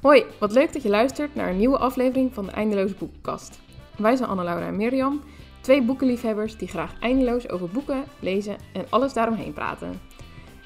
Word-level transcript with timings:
Hoi, 0.00 0.24
wat 0.38 0.52
leuk 0.52 0.72
dat 0.72 0.82
je 0.82 0.88
luistert 0.88 1.34
naar 1.34 1.48
een 1.48 1.56
nieuwe 1.56 1.78
aflevering 1.78 2.34
van 2.34 2.46
de 2.46 2.50
Eindeloze 2.50 2.94
Boekenkast. 2.94 3.60
Wij 3.96 4.16
zijn 4.16 4.28
Anne-Laura 4.28 4.66
en 4.66 4.76
Mirjam, 4.76 5.20
twee 5.60 5.82
boekenliefhebbers 5.82 6.56
die 6.56 6.68
graag 6.68 6.94
eindeloos 7.00 7.48
over 7.48 7.68
boeken, 7.68 8.04
lezen 8.20 8.56
en 8.72 8.86
alles 8.88 9.12
daaromheen 9.12 9.52
praten. 9.52 10.00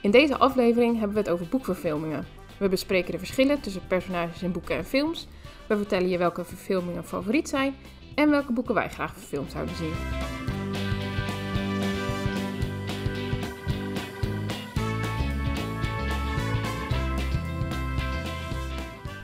In 0.03 0.11
deze 0.11 0.39
aflevering 0.39 0.99
hebben 0.99 1.15
we 1.15 1.23
het 1.23 1.31
over 1.31 1.49
boekverfilmingen. 1.49 2.27
We 2.59 2.69
bespreken 2.69 3.13
de 3.13 3.19
verschillen 3.19 3.61
tussen 3.61 3.87
personages 3.87 4.43
in 4.43 4.53
boeken 4.53 4.77
en 4.77 4.85
films. 4.85 5.29
We 5.67 5.77
vertellen 5.77 6.09
je 6.09 6.19
welke 6.19 6.45
verfilmingen 6.45 7.05
favoriet 7.05 7.49
zijn 7.49 7.75
en 8.15 8.31
welke 8.31 8.53
boeken 8.53 8.75
wij 8.75 8.89
graag 8.89 9.13
verfilmd 9.13 9.51
zouden 9.51 9.77
zien. 9.77 9.93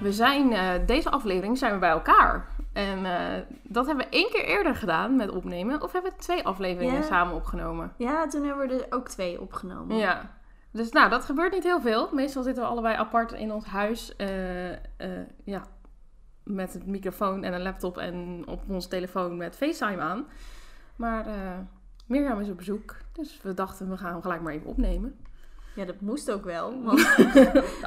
We 0.00 0.12
zijn, 0.12 0.52
eh, 0.52 0.86
deze 0.86 1.10
aflevering 1.10 1.58
zijn 1.58 1.72
we 1.72 1.78
bij 1.78 1.90
elkaar. 1.90 2.46
En 2.72 3.04
eh, 3.04 3.42
dat 3.62 3.86
hebben 3.86 4.04
we 4.04 4.10
één 4.16 4.30
keer 4.30 4.44
eerder 4.44 4.74
gedaan 4.74 5.16
met 5.16 5.30
opnemen. 5.30 5.82
Of 5.82 5.92
hebben 5.92 6.10
we 6.10 6.16
twee 6.16 6.44
afleveringen 6.46 6.94
Ja. 6.94 7.02
samen 7.02 7.34
opgenomen? 7.34 7.92
Ja, 7.96 8.26
toen 8.26 8.44
hebben 8.44 8.68
we 8.68 8.74
er 8.74 8.86
ook 8.96 9.08
twee 9.08 9.40
opgenomen. 9.40 9.96
Ja. 9.96 10.30
Dus 10.72 10.90
nou, 10.92 11.10
dat 11.10 11.24
gebeurt 11.24 11.52
niet 11.52 11.62
heel 11.62 11.80
veel. 11.80 12.08
Meestal 12.12 12.42
zitten 12.42 12.62
we 12.62 12.68
allebei 12.68 12.96
apart 12.96 13.32
in 13.32 13.52
ons 13.52 13.64
huis. 13.66 14.16
eh, 14.16 14.26
ja, 15.44 15.62
met 16.44 16.74
een 16.74 16.82
microfoon 16.90 17.44
en 17.44 17.52
een 17.52 17.62
laptop 17.62 17.98
en 17.98 18.42
op 18.46 18.62
onze 18.68 18.88
telefoon 18.88 19.36
met 19.36 19.56
FaceTime 19.56 20.02
aan. 20.02 20.26
Maar 20.96 21.26
Mirjam 22.06 22.40
is 22.40 22.48
op 22.48 22.56
bezoek. 22.56 22.96
Dus 23.12 23.40
we 23.42 23.54
dachten, 23.54 23.90
we 23.90 23.96
gaan 23.96 24.12
hem 24.12 24.22
gelijk 24.22 24.40
maar 24.42 24.52
even 24.52 24.66
opnemen. 24.66 25.18
Ja, 25.74 25.84
dat 25.84 26.00
moest 26.00 26.30
ook 26.32 26.44
wel. 26.44 26.82
Want, 26.84 27.16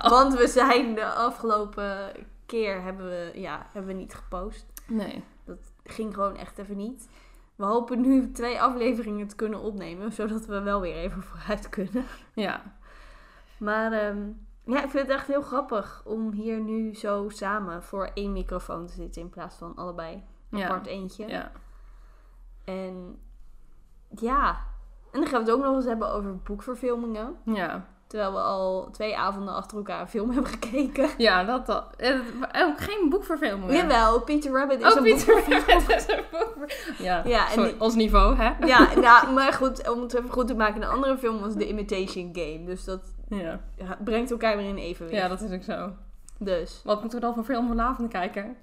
want 0.01 0.37
we 0.37 0.47
zijn 0.47 0.95
de 0.95 1.05
afgelopen 1.05 2.11
keer 2.45 2.81
hebben 2.81 3.05
we, 3.05 3.31
ja, 3.35 3.67
hebben 3.71 3.95
we 3.95 3.99
niet 4.01 4.13
gepost. 4.13 4.65
Nee. 4.87 5.23
Dat 5.45 5.73
ging 5.83 6.13
gewoon 6.13 6.37
echt 6.37 6.57
even 6.57 6.77
niet. 6.77 7.09
We 7.55 7.65
hopen 7.65 8.01
nu 8.01 8.31
twee 8.31 8.61
afleveringen 8.61 9.27
te 9.27 9.35
kunnen 9.35 9.59
opnemen, 9.59 10.11
zodat 10.11 10.45
we 10.45 10.61
wel 10.61 10.81
weer 10.81 10.95
even 10.95 11.23
vooruit 11.23 11.69
kunnen. 11.69 12.05
Ja. 12.33 12.61
Maar 13.57 13.91
ehm, 13.91 14.21
ja, 14.65 14.83
ik 14.83 14.89
vind 14.89 15.07
het 15.07 15.15
echt 15.17 15.27
heel 15.27 15.41
grappig 15.41 16.01
om 16.05 16.31
hier 16.31 16.59
nu 16.59 16.95
zo 16.95 17.29
samen 17.29 17.83
voor 17.83 18.09
één 18.13 18.31
microfoon 18.31 18.87
te 18.87 18.93
zitten 18.93 19.21
in 19.21 19.29
plaats 19.29 19.55
van 19.55 19.75
allebei 19.75 20.23
Ja. 20.49 20.63
apart 20.65 20.85
eentje. 20.85 21.27
Ja. 21.27 21.51
En 22.63 23.19
ja, 24.19 24.57
en 25.13 25.19
dan 25.19 25.27
gaan 25.29 25.43
we 25.43 25.49
het 25.51 25.57
ook 25.59 25.63
nog 25.63 25.75
eens 25.75 25.85
hebben 25.85 26.11
over 26.13 26.37
boekverfilmingen. 26.37 27.35
Ja. 27.45 27.85
Terwijl 28.07 28.33
we 28.33 28.39
al 28.39 28.89
twee 28.91 29.17
avonden 29.17 29.53
achter 29.53 29.77
elkaar 29.77 30.01
een 30.01 30.07
film 30.07 30.29
hebben 30.33 30.51
gekeken. 30.51 31.09
Ja, 31.17 31.43
dat 31.43 31.65
dat. 31.65 31.85
Ook 32.65 32.77
geen 32.81 33.09
boekverfilming. 33.09 33.71
Jawel, 33.73 34.21
Peter 34.21 34.51
Rabbit 34.51 34.81
is 34.81 34.91
Oh, 34.93 34.97
een 34.97 35.03
boekverfilming. 35.11 35.65
Rabbit 35.67 35.95
is 35.95 36.07
een 36.07 36.23
boekver- 36.31 36.95
Ja, 37.03 37.21
Ja, 37.25 37.45
en 37.45 37.51
sorry, 37.51 37.69
die- 37.71 37.81
ons 37.81 37.95
niveau, 37.95 38.35
hè? 38.35 38.65
Ja, 38.65 38.87
nou, 38.99 39.31
maar 39.33 39.53
goed, 39.53 39.89
om 39.91 40.01
het 40.01 40.13
even 40.13 40.29
goed 40.31 40.47
te 40.47 40.55
maken. 40.55 40.81
Een 40.81 40.87
andere 40.87 41.17
film 41.17 41.39
was 41.39 41.53
The 41.53 41.67
Imitation 41.67 42.29
Game. 42.33 42.63
Dus 42.65 42.83
dat 42.83 43.13
Ja. 43.27 43.59
brengt 44.03 44.31
elkaar 44.31 44.57
weer 44.57 44.67
in 44.67 44.77
evenwicht. 44.77 45.21
ja, 45.21 45.27
dat 45.27 45.41
is 45.41 45.51
ook 45.51 45.63
zo. 45.63 45.91
Dus, 46.39 46.81
Wat 46.83 46.99
moeten 46.99 47.19
we 47.19 47.25
dan 47.25 47.33
voor 47.33 47.43
film 47.43 47.67
vanavond 47.67 48.11
kijken? 48.11 48.55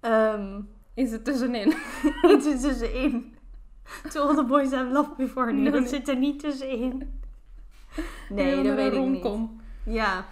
ehm 0.00 0.60
Is 0.94 1.12
het 1.12 1.24
tussenin? 1.24 1.74
het 2.32 2.42
zit 2.42 2.60
tussenin. 2.60 3.34
To 4.12 4.20
all 4.20 4.34
the 4.34 4.44
boys 4.44 4.72
I've 4.72 4.90
loved 4.92 5.16
before. 5.16 5.52
Nee, 5.52 5.60
Nee, 5.62 5.70
dat 5.70 5.80
nee. 5.80 5.88
zit 5.88 6.08
er 6.08 6.16
niet 6.16 6.40
tussenin. 6.40 7.02
Nee, 8.28 8.54
Een 8.56 8.64
dat 8.64 8.74
weet 8.74 8.92
ik 8.92 9.04
niet. 9.04 9.48
Ja, 9.84 10.24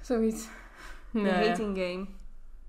Zoiets. 0.00 0.42
The 1.12 1.18
Nee. 1.18 1.48
Hating 1.48 1.76
Game. 1.78 2.06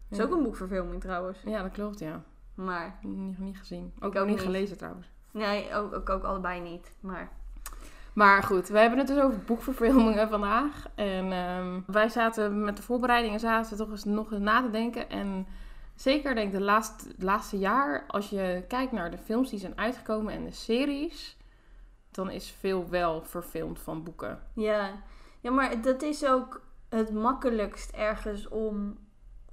Is 0.09 0.17
Ja. 0.17 0.23
ook 0.23 0.31
een 0.31 0.43
boekverfilming 0.43 1.01
trouwens. 1.01 1.37
Ja, 1.45 1.61
dat 1.61 1.71
klopt, 1.71 1.99
ja. 1.99 2.23
Maar, 2.55 2.95
Niet, 3.01 3.39
niet 3.39 3.57
gezien. 3.57 3.93
Ook, 3.99 4.15
ook 4.15 4.25
niet 4.25 4.35
niet. 4.35 4.39
gelezen 4.45 4.77
trouwens. 4.77 5.07
nee, 5.31 5.75
ook, 5.75 5.93
ook, 5.93 6.09
ook 6.09 6.23
allebei 6.23 6.61
niet. 6.61 6.91
Maar, 6.99 7.29
Maar 8.13 8.43
goed, 8.43 8.67
we 8.67 8.79
hebben 8.79 8.97
het 8.99 9.07
dus 9.07 9.19
over 9.19 9.39
boekverfilmingen 9.45 10.29
vandaag. 10.29 10.85
En 10.95 11.31
ehm, 11.31 11.79
wij 11.85 12.09
zaten 12.09 12.63
met 12.63 12.77
de 12.77 12.83
voorbereidingen 12.83 13.39
zaten 13.39 13.71
we 13.71 13.77
toch 13.77 13.89
eens 13.89 14.03
nog 14.03 14.31
eens 14.31 14.41
na 14.41 14.61
te 14.61 14.69
denken. 14.69 15.09
En 15.09 15.47
zeker 16.01 16.35
denk 16.35 16.47
ik 16.53 16.59
de 16.59 16.65
laatste, 16.65 17.05
laatste 17.17 17.57
jaar, 17.57 18.03
als 18.07 18.29
je 18.29 18.63
kijkt 18.67 18.91
naar 18.91 19.11
de 19.11 19.17
films 19.17 19.49
die 19.49 19.59
zijn 19.59 19.77
uitgekomen 19.77 20.33
en 20.33 20.43
de 20.43 20.51
series, 20.51 21.37
dan 22.11 22.29
is 22.29 22.51
veel 22.51 22.89
wel 22.89 23.23
verfilmd 23.23 23.79
van 23.79 24.03
boeken. 24.03 24.39
ja. 24.53 25.03
ja, 25.41 25.51
maar 25.51 25.81
dat 25.81 26.01
is 26.01 26.25
ook 26.25 26.61
het 26.89 27.11
makkelijkst 27.13 27.91
ergens 27.91 28.47
om, 28.47 28.97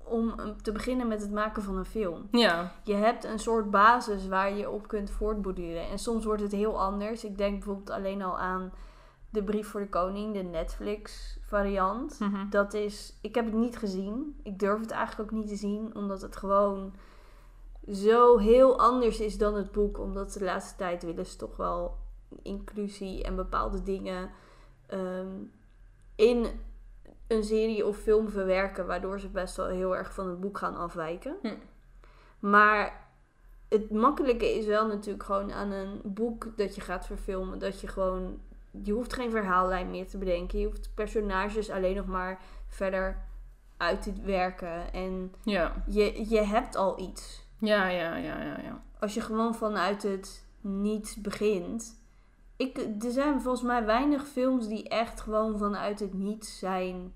om 0.05 0.35
te 0.63 0.73
beginnen 0.73 1.09
met 1.09 1.21
het 1.21 1.33
maken 1.33 1.63
van 1.63 1.77
een 1.77 1.85
film. 1.85 2.29
Ja, 2.31 2.73
Je 2.83 2.95
hebt 2.95 3.25
een 3.25 3.39
soort 3.39 3.71
basis 3.71 4.27
waar 4.27 4.53
je 4.53 4.71
op 4.71 4.89
kunt 4.89 5.11
voortborduren. 5.11 5.89
En 5.89 5.99
soms 5.99 6.25
wordt 6.25 6.43
het 6.43 6.53
heel 6.53 6.81
anders. 6.81 7.25
Ik 7.25 7.39
denk 7.39 7.53
bijvoorbeeld 7.55 7.91
alleen 7.91 8.23
al 8.23 8.39
aan 8.39 8.73
De 9.31 9.43
Brief 9.45 9.69
voor 9.69 9.81
de 9.81 9.89
Koning, 9.89 10.35
de 10.35 10.43
Netflix 10.43 11.38
variant. 11.49 12.19
Dat 12.51 12.75
is, 12.75 13.19
ik 13.21 13.35
heb 13.35 13.45
het 13.45 13.55
niet 13.55 13.77
gezien. 13.77 14.41
Ik 14.43 14.59
durf 14.59 14.81
het 14.81 14.91
eigenlijk 14.91 15.31
ook 15.31 15.39
niet 15.39 15.49
te 15.49 15.57
zien, 15.57 15.95
omdat 15.95 16.21
het 16.23 16.37
gewoon 16.37 16.95
zo 17.91 18.39
heel 18.39 18.79
anders 18.79 19.21
is 19.21 19.39
dan 19.39 19.55
het 19.55 19.73
boek. 19.73 19.99
Omdat 19.99 20.33
de 20.33 20.45
laatste 20.45 20.77
tijd 20.77 21.03
willen 21.03 21.27
ze 21.27 21.37
toch 21.37 21.57
wel 21.57 21.97
inclusie 22.43 23.23
en 23.23 23.37
bepaalde 23.37 23.83
dingen 23.83 24.31
ehm, 24.87 25.33
in 26.17 26.47
een 27.27 27.45
serie 27.45 27.87
of 27.87 27.97
film 27.97 28.29
verwerken, 28.29 28.87
waardoor 28.87 29.21
ze 29.21 29.29
best 29.29 29.57
wel 29.57 29.67
heel 29.67 29.97
erg 29.97 30.15
van 30.15 30.29
het 30.29 30.41
boek 30.41 30.59
gaan 30.59 30.77
afwijken. 30.77 31.37
Hm. 31.43 31.55
Maar 32.39 33.07
het 33.69 33.91
makkelijke 33.91 34.59
is 34.59 34.67
wel 34.67 34.87
natuurlijk 34.87 35.25
gewoon 35.25 35.53
aan 35.53 35.71
een 35.71 36.01
boek 36.05 36.57
dat 36.57 36.75
je 36.75 36.81
gaat 36.81 37.07
verfilmen, 37.07 37.59
dat 37.59 37.81
je 37.81 37.87
gewoon 37.87 38.41
je 38.83 38.93
hoeft 38.93 39.13
geen 39.13 39.31
verhaallijn 39.31 39.91
meer 39.91 40.09
te 40.09 40.19
bedenken. 40.19 40.59
Je 40.59 40.67
hoeft 40.67 40.91
personages 40.95 41.71
alleen 41.71 41.97
nog 41.97 42.07
maar 42.07 42.41
verder 42.67 43.27
uit 43.77 44.03
te 44.03 44.13
werken. 44.23 44.93
En 44.93 45.35
ja, 45.43 45.83
je, 45.87 46.29
je 46.29 46.41
hebt 46.41 46.77
al 46.77 46.99
iets. 47.01 47.47
ja, 47.59 47.89
ja, 47.89 48.17
ja, 48.17 48.43
ja. 48.43 48.61
ja. 48.63 48.83
Als 49.01 49.15
je 49.15 49.21
gewoon 49.21 49.55
vanuit 49.55 50.03
het 50.03 50.45
niets 50.61 51.21
begint. 51.21 51.97
Ik, 52.57 52.77
er 52.77 53.11
zijn 53.11 53.41
volgens 53.41 53.65
mij 53.65 53.85
weinig 53.85 54.27
films 54.27 54.69
die 54.69 54.89
echt 54.89 55.21
gewoon 55.21 55.59
vanuit 55.59 56.01
het 56.01 56.15
niets 56.15 56.59
zijn. 56.59 57.15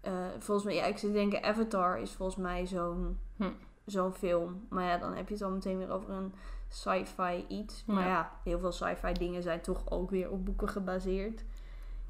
Eh, 0.00 0.12
volgens 0.38 0.66
mij, 0.66 0.74
ja, 0.74 0.84
ik 0.84 0.98
zit 0.98 1.10
te 1.10 1.16
denken, 1.16 1.42
Avatar 1.42 1.98
is 1.98 2.12
volgens 2.12 2.38
mij 2.38 2.66
zo'n 2.66 3.18
Hm. 3.36 3.50
zo'n 3.84 4.12
film. 4.12 4.66
Maar 4.68 4.84
ja, 4.84 4.98
dan 4.98 5.14
heb 5.14 5.28
je 5.28 5.34
het 5.34 5.42
al 5.42 5.50
meteen 5.50 5.78
weer 5.78 5.90
over 5.90 6.10
een 6.10 6.34
sci-fi 6.74 7.44
iets. 7.48 7.84
Maar 7.86 8.06
Ja. 8.06 8.30
heel 8.44 8.58
veel 8.58 8.72
sci-fi 8.72 9.12
dingen 9.12 9.42
zijn 9.42 9.60
toch 9.60 9.90
ook 9.90 10.10
weer 10.10 10.30
op 10.30 10.44
boeken 10.44 10.68
gebaseerd. 10.68 11.44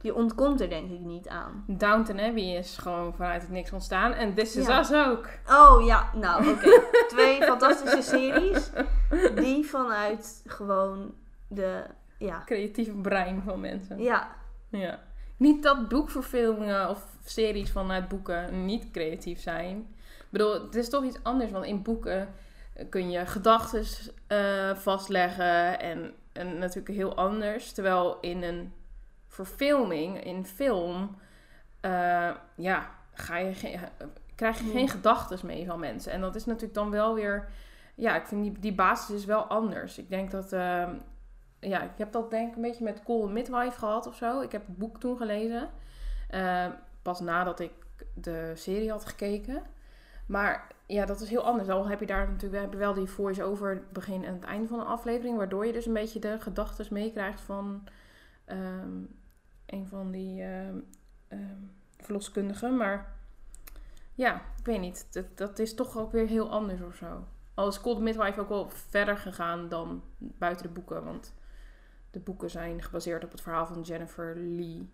Je 0.00 0.14
ontkomt 0.14 0.60
er 0.60 0.68
denk 0.68 0.90
ik 0.90 1.00
niet 1.00 1.28
aan. 1.28 1.64
Downton 1.66 2.20
Abbey 2.20 2.56
is 2.56 2.76
gewoon 2.76 3.14
vanuit 3.14 3.42
het 3.42 3.50
niks 3.50 3.72
ontstaan. 3.72 4.12
En 4.12 4.34
This 4.34 4.56
Is 4.56 4.66
Ja. 4.66 4.78
Us 4.78 4.92
ook. 4.92 5.28
Oh 5.50 5.84
ja, 5.84 6.10
nou 6.14 6.48
oké. 6.52 6.80
Twee 7.08 7.42
fantastische 7.42 8.02
series. 8.02 8.70
Die 9.34 9.64
vanuit 9.66 10.42
gewoon 10.46 11.14
de, 11.48 11.84
ja, 12.18 12.42
Creatieve 12.44 12.92
brein 12.96 13.42
van 13.42 13.60
mensen. 13.60 13.98
ja, 14.02 14.28
Ja. 14.68 14.98
Niet 15.36 15.62
dat 15.62 15.88
boekverfilmingen 15.88 16.88
of 16.88 17.04
series 17.24 17.70
vanuit 17.72 18.08
boeken 18.08 18.64
niet 18.64 18.90
creatief 18.90 19.40
zijn. 19.40 19.76
Ik 20.18 20.26
bedoel, 20.30 20.52
het 20.52 20.74
is 20.74 20.88
toch 20.88 21.04
iets 21.04 21.18
anders, 21.22 21.50
want 21.50 21.64
in 21.64 21.82
boeken 21.82 22.28
kun 22.88 23.10
je 23.10 23.26
gedachten 23.26 23.84
vastleggen 24.76 25.80
en, 25.80 26.14
en 26.32 26.58
natuurlijk 26.58 26.94
heel 26.94 27.16
anders. 27.16 27.72
Terwijl 27.72 28.18
in 28.20 28.42
een 28.42 28.72
verfilming, 29.26 30.24
in 30.24 30.46
film, 30.46 31.16
eh, 31.80 32.30
ja, 32.54 32.90
ga 33.12 33.36
je 33.36 33.54
geen, 33.54 33.80
krijg 34.34 34.58
je 34.58 34.64
geen 34.64 34.74
Nee. 34.74 34.88
gedachten 34.88 35.38
mee 35.46 35.66
van 35.66 35.80
mensen. 35.80 36.12
En 36.12 36.20
dat 36.20 36.34
is 36.34 36.44
natuurlijk 36.44 36.74
dan 36.74 36.90
wel 36.90 37.14
weer, 37.14 37.48
ja, 37.94 38.16
ik 38.16 38.26
vind 38.26 38.42
die, 38.42 38.58
die 38.58 38.74
basis 38.74 39.16
is 39.16 39.24
wel 39.24 39.44
anders. 39.44 39.98
Ik 39.98 40.08
denk 40.08 40.30
dat, 40.30 40.52
eh, 40.52 40.88
ja, 41.60 41.82
ik 41.82 41.90
heb 41.96 42.12
dat 42.12 42.30
denk 42.30 42.48
ik 42.48 42.56
een 42.56 42.62
beetje 42.62 42.84
met 42.84 43.02
a 43.08 43.26
Midwife 43.26 43.78
gehad 43.78 44.06
of 44.06 44.16
zo. 44.16 44.40
Ik 44.40 44.52
heb 44.52 44.66
het 44.66 44.78
boek 44.78 45.00
toen 45.00 45.16
gelezen. 45.16 45.70
Eh, 46.28 46.66
pas 47.02 47.20
nadat 47.20 47.60
ik 47.60 47.72
de 48.14 48.52
serie 48.54 48.90
had 48.90 49.04
gekeken. 49.04 49.62
Maar 50.26 50.72
ja, 50.86 51.04
dat 51.04 51.20
is 51.20 51.28
heel 51.28 51.44
anders. 51.44 51.68
Al 51.68 51.88
heb 51.88 52.00
je 52.00 52.06
daar 52.06 52.28
natuurlijk 52.28 52.74
wel 52.74 52.94
die 52.94 53.06
voice-over 53.06 53.70
het 53.70 53.92
begin 53.92 54.24
en 54.24 54.34
het 54.34 54.44
einde 54.44 54.68
van 54.68 54.80
een 54.80 54.86
aflevering. 54.86 55.36
Waardoor 55.36 55.66
je 55.66 55.72
dus 55.72 55.86
een 55.86 55.92
beetje 55.92 56.18
de 56.18 56.40
gedachten 56.40 56.86
meekrijgt 56.90 57.40
van 57.40 57.84
ehm, 58.44 59.02
een 59.66 59.86
van 59.86 60.10
die 60.10 60.42
ehm, 60.42 60.78
verloskundigen. 62.04 62.76
Maar 62.76 63.14
ja, 64.14 64.34
ik 64.58 64.64
weet 64.64 64.80
niet. 64.80 65.06
Dat, 65.10 65.24
dat 65.34 65.58
is 65.58 65.74
toch 65.74 65.98
ook 65.98 66.12
weer 66.12 66.26
heel 66.26 66.50
anders 66.50 66.80
of 66.80 66.94
zo. 66.94 67.24
Al 67.54 67.68
is 67.68 67.80
Cold 67.80 68.00
Midwife 68.00 68.40
ook 68.40 68.48
wel 68.48 68.68
verder 68.70 69.16
gegaan 69.16 69.68
dan 69.68 70.02
buiten 70.18 70.66
de 70.66 70.72
boeken. 70.72 71.04
Want 71.04 71.34
de 72.10 72.20
boeken 72.20 72.50
zijn 72.50 72.82
gebaseerd 72.82 73.24
op 73.24 73.30
het 73.30 73.40
verhaal 73.40 73.66
van 73.66 73.82
Jennifer 73.82 74.36
Lee. 74.36 74.88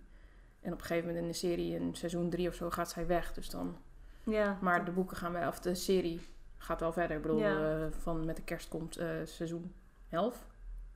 En 0.61 0.73
op 0.73 0.79
een 0.79 0.85
gegeven 0.85 1.07
moment 1.07 1.25
in 1.25 1.31
de 1.31 1.39
serie, 1.39 1.75
in 1.75 1.95
seizoen 1.95 2.31
3 2.31 2.49
of 2.49 2.55
zo, 2.55 2.71
gaat 2.71 2.91
zij 2.91 3.07
weg. 3.07 3.33
Dus 3.33 3.51
dan 3.51 3.77
Ja. 4.25 4.59
Maar 4.61 4.85
de 4.85 4.91
boeken 4.91 5.17
gaan 5.17 5.33
wel, 5.33 5.49
of 5.49 5.61
de 5.61 5.75
serie 5.75 6.21
gaat 6.59 6.81
wel 6.81 6.93
verder. 6.93 7.17
Ik 7.17 7.23
bedoel, 7.23 7.39
Ja. 7.39 7.81
eh, 7.81 7.87
van 7.99 8.25
met 8.25 8.37
de 8.37 8.43
kerst 8.43 8.69
komt 8.69 8.97
eh, 8.97 9.09
seizoen 9.25 9.73
11, 10.11 10.47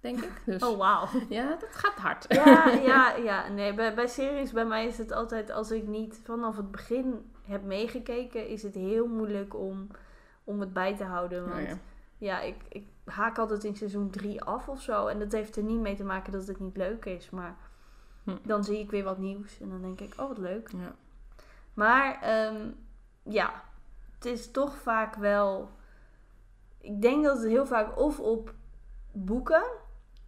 denk 0.01 0.19
ik. 0.21 0.43
Dus 0.47 0.63
Oh, 0.63 0.77
wauw. 0.79 1.09
ja, 1.29 1.49
dat 1.61 1.69
gaat 1.75 1.95
hard. 1.97 2.25
Ja, 2.29 2.69
ja, 2.73 3.15
ja. 3.17 3.49
Nee, 3.49 3.75
bij, 3.75 3.95
bij 3.95 4.07
series, 4.07 4.53
bij 4.53 4.65
mij 4.67 4.87
is 4.87 4.99
het 4.99 5.13
altijd, 5.13 5.51
als 5.51 5.71
ik 5.71 5.87
niet 5.87 6.21
vanaf 6.25 6.57
het 6.57 6.71
begin 6.71 7.31
heb 7.47 7.63
meegekeken, 7.65 8.49
is 8.49 8.63
het 8.63 8.75
heel 8.75 9.07
moeilijk 9.07 9.55
om, 9.57 9.87
om 10.45 10.61
het 10.61 10.73
bij 10.73 10.97
te 10.97 11.05
houden. 11.05 11.41
Want 11.43 11.55
Nou 11.55 11.67
ja. 11.69 11.77
ja, 12.19 12.41
ik, 12.41 12.57
ik 12.69 12.87
haak 13.05 13.39
altijd 13.39 13.65
in 13.65 13.77
seizoen 13.77 14.11
3 14.11 14.43
af 14.43 14.69
of 14.69 14.81
zo. 14.83 15.07
En 15.07 15.19
dat 15.19 15.33
heeft 15.33 15.57
er 15.57 15.63
niet 15.63 15.81
mee 15.81 15.97
te 15.97 16.05
maken 16.05 16.33
dat 16.33 16.47
het 16.47 16.61
niet 16.61 16.77
leuk 16.77 17.05
is. 17.05 17.31
Maar 17.31 17.57
Hm. 18.25 18.37
dan 18.43 18.65
zie 18.65 18.79
ik 18.79 18.91
weer 18.91 19.05
wat 19.05 19.19
nieuws 19.19 19.61
en 19.61 19.69
dan 19.69 19.81
denk 19.83 20.01
ik, 20.01 20.15
oh 20.21 20.29
wat 20.29 20.39
leuk. 20.39 20.71
Ja. 20.77 20.95
Maar 21.75 22.23
ehm, 22.23 22.69
ja, 23.25 23.63
het 24.15 24.25
is 24.25 24.51
toch 24.51 24.77
vaak 24.77 25.15
wel. 25.15 25.71
Ik 26.81 27.03
denk 27.03 27.25
dat 27.25 27.37
het 27.39 27.47
heel 27.47 27.67
vaak 27.67 27.99
of 27.99 28.21
op 28.21 28.55
boeken 29.13 29.65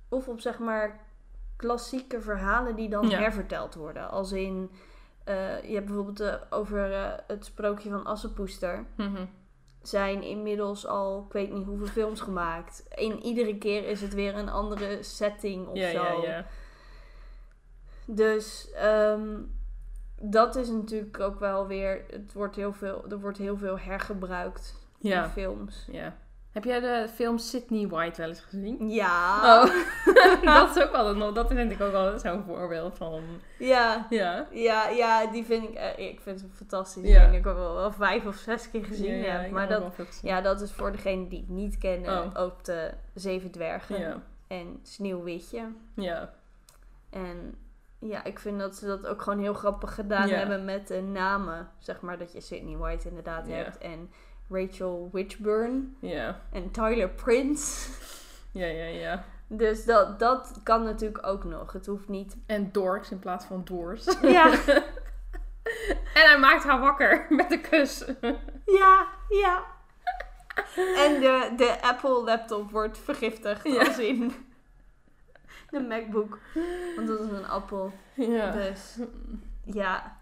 of 0.08 0.28
op 0.28 0.40
zeg 0.40 0.58
maar 0.58 1.04
klassieke 1.56 2.20
verhalen 2.20 2.76
die 2.76 2.88
dan 2.88 3.08
Ja. 3.08 3.19
herverteld 3.19 3.75
worden. 3.75 4.10
Als 4.10 4.32
in, 4.32 4.70
eh, 5.25 5.62
je 5.62 5.75
hebt 5.75 5.87
bijvoorbeeld 5.87 6.20
eh, 6.20 6.34
over 6.50 6.93
eh, 6.93 7.12
het 7.26 7.44
sprookje 7.44 7.90
van 7.90 8.04
Assepoester. 8.06 8.84
Mhm. 8.96 9.25
Zijn 9.82 10.22
inmiddels 10.22 10.87
al, 10.87 11.25
ik 11.26 11.32
weet 11.32 11.52
niet 11.52 11.66
hoeveel 11.66 11.87
films 11.87 12.20
gemaakt. 12.20 12.84
In 12.94 13.22
iedere 13.22 13.58
keer 13.58 13.88
is 13.88 14.00
het 14.00 14.14
weer 14.14 14.34
een 14.37 14.48
andere 14.48 15.02
setting 15.02 15.66
of 15.66 15.76
ja, 15.76 15.90
zo. 15.90 16.02
ja, 16.02 16.22
ja. 16.22 16.46
Dus 18.04 18.70
ehm, 18.70 19.38
dat 20.20 20.56
is 20.56 20.68
natuurlijk 20.68 21.20
ook 21.20 21.38
wel 21.40 21.66
weer. 21.66 22.04
Het 22.10 22.32
wordt 22.32 22.56
heel 22.56 22.72
veel, 22.72 23.04
er 23.10 23.20
wordt 23.20 23.38
heel 23.38 23.56
veel 23.56 23.78
hergebruikt 23.78 24.74
in 25.00 25.24
films. 25.24 25.86
ja. 25.92 26.16
Heb 26.56 26.64
jij 26.64 26.80
de 26.80 27.08
film 27.14 27.38
Sydney 27.38 27.88
White 27.88 28.20
wel 28.20 28.28
eens 28.28 28.40
gezien? 28.40 28.88
Ja. 28.90 29.36
Oh, 29.42 29.70
dat 30.54 30.76
is 30.76 30.82
ook 30.82 31.16
nog, 31.16 31.32
dat 31.32 31.48
vind 31.48 31.72
ik 31.72 31.80
ook 31.80 31.90
wel 31.92 32.18
zo'n 32.18 32.42
voorbeeld 32.46 32.96
van, 32.96 33.22
Ja. 33.58 34.06
ja. 34.10 34.46
Ja, 34.50 34.88
ja, 34.88 35.26
die 35.26 35.44
vind 35.44 35.68
ik, 35.68 35.74
eh, 35.74 36.08
ik 36.08 36.20
vind 36.20 36.40
het 36.40 36.50
fantastisch. 36.54 37.08
Ja. 37.08 37.22
Ik 37.24 37.30
denk 37.30 37.44
dat 37.44 37.52
ik 37.52 37.58
ook 37.58 37.64
wel, 37.64 37.74
wel 37.74 37.92
vijf 37.92 38.26
of 38.26 38.36
zes 38.36 38.70
keer 38.70 38.84
gezien 38.84 39.14
ja, 39.14 39.30
heb. 39.40 39.50
Maar 39.50 39.60
heb 39.69 39.80
dat, 39.80 39.96
wel 39.96 40.06
ja, 40.22 40.40
dat 40.40 40.60
is 40.60 40.72
voor 40.72 40.92
degene 40.92 41.28
die 41.28 41.38
het 41.40 41.48
niet 41.48 41.78
kennen 41.78 42.24
Oh. 42.24 42.42
ook 42.42 42.64
de 42.64 42.90
Zeven 43.14 43.50
Dwergen 43.50 43.98
ja, 43.98 44.22
en 44.46 44.78
Sneeuwwitje. 44.82 45.62
ja, 45.94 46.32
En 47.10 47.54
ja, 47.98 48.25
ik 48.25 48.38
vind 48.38 48.58
dat 48.58 48.76
ze 48.76 48.87
dat 48.87 49.06
ook 49.06 49.22
gewoon 49.22 49.38
heel 49.38 49.54
grappig 49.54 49.94
gedaan 49.94 50.28
Ja. 50.28 50.37
hebben 50.37 50.64
met 50.64 50.88
de 50.88 51.00
namen. 51.02 51.69
Zeg 51.78 52.00
maar 52.00 52.19
dat 52.19 52.32
je 52.32 52.40
Sydney 52.40 52.76
White 52.76 53.08
inderdaad 53.08 53.46
Ja. 53.46 53.54
hebt. 53.54 53.78
En 53.78 54.10
Rachel 54.48 55.08
Witchburn 55.12 55.96
ja, 56.00 56.40
en 56.52 56.70
Tyler 56.70 57.08
Prince. 57.08 57.90
ja, 58.52 58.66
ja, 58.66 58.84
ja. 58.84 59.25
Dus 59.48 59.84
dat, 59.84 60.19
dat 60.19 60.60
kan 60.62 60.82
natuurlijk 60.84 61.26
ook 61.26 61.44
nog. 61.44 61.72
Het 61.72 61.87
hoeft 61.87 62.08
niet. 62.08 62.37
En 62.46 62.72
dorks 62.72 63.10
in 63.10 63.19
plaats 63.19 63.44
van 63.44 63.64
doors. 63.64 64.04
Ja, 64.22 64.50
En 66.14 66.22
hij 66.22 66.38
maakt 66.38 66.64
haar 66.64 66.81
wakker 66.81 67.26
met 67.28 67.52
een 67.52 67.60
kus. 67.60 68.04
ja, 68.66 69.06
ja. 69.28 69.64
En 70.76 71.20
de, 71.20 71.52
de 71.56 71.78
Apple 71.82 72.22
laptop 72.25 72.70
wordt 72.70 72.98
vergiftigd. 72.98 73.64
Ja. 73.64 73.78
Als 73.87 73.98
in 73.98 74.32
de 75.70 75.80
MacBook. 75.80 76.38
Want 76.96 77.08
dat 77.08 77.20
is 77.20 77.30
een 77.30 77.46
appel. 77.46 77.92
Ja. 78.14 78.50
Dus 78.50 78.98
ja. 79.80 80.16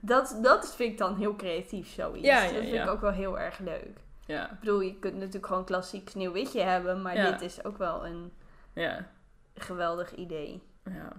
Dat, 0.00 0.38
dat 0.42 0.74
vind 0.74 0.92
ik 0.92 0.98
dan 0.98 1.16
heel 1.16 1.36
creatief, 1.36 1.88
zoiets. 1.88 2.26
Ja, 2.26 2.42
ja, 2.42 2.52
dat 2.52 2.60
vind 2.60 2.72
ja. 2.72 2.82
ik 2.82 2.90
ook 2.90 3.00
wel 3.00 3.12
heel 3.12 3.38
erg 3.38 3.58
leuk. 3.58 4.00
Ja, 4.26 4.50
Ik 4.50 4.58
bedoel, 4.58 4.80
je 4.80 4.98
kunt 4.98 5.14
natuurlijk 5.14 5.46
gewoon 5.46 5.64
klassiek 5.64 6.08
sneeuwwitje 6.08 6.60
hebben, 6.60 7.02
maar 7.02 7.14
dit 7.14 7.40
is 7.40 7.64
ook 7.64 7.78
wel 7.78 8.06
een 8.06 8.32
ja, 8.72 9.06
geweldig 9.54 10.14
idee. 10.14 10.62
ja. 10.84 11.12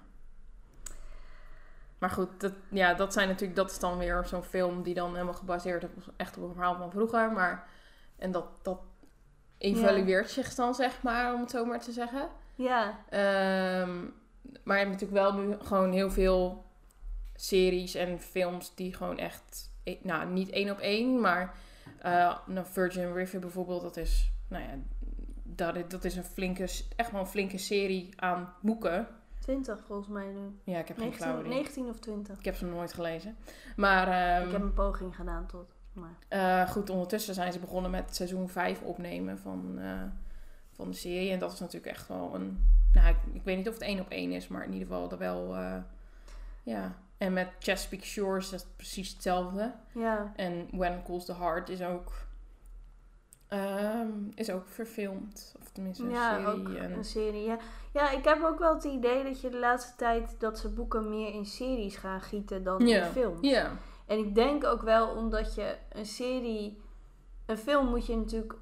Maar 2.00 2.10
goed, 2.10 2.30
dat, 2.38 2.54
ja, 2.70 2.94
dat 2.94 3.14
zijn 3.14 3.28
natuurlijk, 3.28 3.56
dat 3.56 3.72
is 3.72 3.80
dan 3.80 3.98
weer 3.98 4.26
zo'n 4.26 4.44
film 4.44 4.84
die 4.84 4.94
dan 4.94 5.14
helemaal 5.14 5.34
gebaseerd 5.34 5.84
is 5.84 5.90
op, 5.90 6.14
echt 6.18 6.38
op 6.38 6.44
een 6.44 6.54
verhaal 6.54 6.76
van 6.76 6.92
vroeger. 6.92 7.32
Maar, 7.32 7.68
en 8.18 8.32
dat, 8.32 8.46
dat 8.62 8.80
evalueert 9.58 10.30
zich 10.30 10.56
dan, 10.56 10.76
zeg 10.76 11.02
maar, 11.04 11.34
om 11.34 11.40
het 11.40 11.52
zo 11.52 11.66
maar 11.66 11.80
te 11.80 11.92
zeggen. 11.92 12.30
Ja, 12.64 13.00
Ehm, 13.10 13.98
maar 14.64 14.78
je 14.80 14.86
hebt 14.86 14.92
natuurlijk 15.02 15.12
wel 15.22 15.34
nu 15.34 15.56
gewoon 15.62 15.92
heel 15.92 16.12
veel 16.12 16.66
series 17.36 17.96
en 17.96 18.20
films 18.20 18.76
die 18.76 18.94
gewoon 18.94 19.18
echt, 19.18 19.70
eh, 19.84 19.96
nou 20.04 20.30
niet 20.32 20.50
één 20.50 20.72
op 20.72 20.80
één, 20.80 21.20
maar 21.22 21.56
nou, 22.46 22.66
Virgin 22.72 23.14
River 23.14 23.40
bijvoorbeeld, 23.40 23.82
dat 23.82 23.98
is, 23.98 24.32
nou 24.48 24.64
ja, 24.64 24.70
dat, 25.44 25.76
is- 25.76 25.84
dat 25.88 26.04
is 26.04 26.16
een 26.16 26.24
flinke, 26.24 26.68
echt 26.96 27.12
wel 27.12 27.22
een 27.22 27.28
flinke 27.28 27.58
serie 27.58 28.10
aan 28.16 28.54
boeken. 28.62 29.08
20 29.40 29.80
volgens 29.86 30.08
mij 30.08 30.28
nu. 30.28 30.60
Ja, 30.74 30.80
ik 30.80 30.88
heb 30.88 30.98
geen 30.98 31.14
flauw 31.14 31.42
19, 31.42 31.46
idee. 31.52 31.62
19 31.64 31.90
of 31.90 32.00
20. 32.00 32.38
Ik 32.40 32.46
heb 32.46 32.56
ze 32.56 32.66
nog 32.66 32.74
nooit 32.76 32.94
gelezen. 32.94 33.38
Maar 33.76 34.08
ehm, 34.38 34.46
ik 34.46 34.52
heb 34.52 34.62
een 34.62 34.74
poging 34.74 35.16
gedaan 35.16 35.46
tot. 35.46 35.74
Maar. 35.94 36.16
eh, 36.28 36.70
goed, 36.70 36.90
ondertussen 36.90 37.34
zijn 37.34 37.54
ze 37.54 37.60
begonnen 37.60 37.92
met 37.92 38.16
seizoen 38.16 38.50
5 38.50 38.82
opnemen 38.82 39.40
van, 39.40 39.76
eh, 39.80 40.02
van 40.80 40.90
de 40.92 40.98
serie. 40.98 41.32
En 41.32 41.40
dat 41.40 41.54
is 41.54 41.60
natuurlijk 41.60 41.92
echt 41.96 42.08
wel 42.08 42.36
een... 42.36 42.64
Nou, 42.94 43.08
ik, 43.10 43.16
ik 43.34 43.44
weet 43.44 43.58
niet 43.58 43.68
of 43.68 43.74
het 43.74 43.84
één 43.84 44.00
op 44.00 44.10
één 44.10 44.32
is, 44.32 44.48
maar 44.48 44.64
in 44.66 44.74
ieder 44.74 44.88
geval 44.88 45.08
dat 45.08 45.20
wel... 45.20 45.56
eh, 45.56 45.76
ja. 46.64 46.96
En 47.18 47.34
met 47.34 47.48
Chesapeake 47.60 48.06
Shores 48.06 48.46
is 48.46 48.52
het 48.62 48.76
precies 48.76 49.10
hetzelfde. 49.14 49.74
Ja, 49.94 50.34
En 50.36 50.68
When 50.72 51.04
Calls 51.04 51.26
the 51.26 51.34
Heart 51.36 51.70
is 51.70 51.82
ook... 51.82 52.12
ehm, 53.48 54.10
is 54.36 54.50
ook 54.52 54.68
verfilmd. 54.68 55.56
Of 55.62 55.70
tenminste 55.72 56.04
een 56.04 56.10
ja 56.10 56.32
serie. 56.38 56.48
ook 56.48 56.70
en, 56.74 56.92
een 56.92 57.04
serie. 57.04 57.44
Ja. 57.44 57.58
ja, 57.94 58.12
ik 58.12 58.24
heb 58.24 58.44
ook 58.44 58.60
wel 58.60 58.74
het 58.74 58.84
idee 58.84 59.24
dat 59.24 59.42
je 59.42 59.50
de 59.50 59.60
laatste 59.60 59.96
tijd 59.96 60.36
dat 60.40 60.60
ze 60.60 60.70
boeken 60.70 61.10
meer 61.10 61.34
in 61.34 61.46
series 61.46 61.96
gaan 61.96 62.22
gieten 62.22 62.64
dan 62.64 62.88
in 62.88 63.04
films. 63.04 63.48
ja, 63.50 63.72
En 64.06 64.18
ik 64.18 64.36
denk 64.36 64.64
ook 64.64 64.82
wel 64.82 65.08
omdat 65.08 65.56
je 65.56 65.76
een 65.90 66.06
serie. 66.06 66.82
Een 67.46 67.58
film 67.58 67.88
moet 67.88 68.06
je 68.06 68.16
natuurlijk 68.18 68.54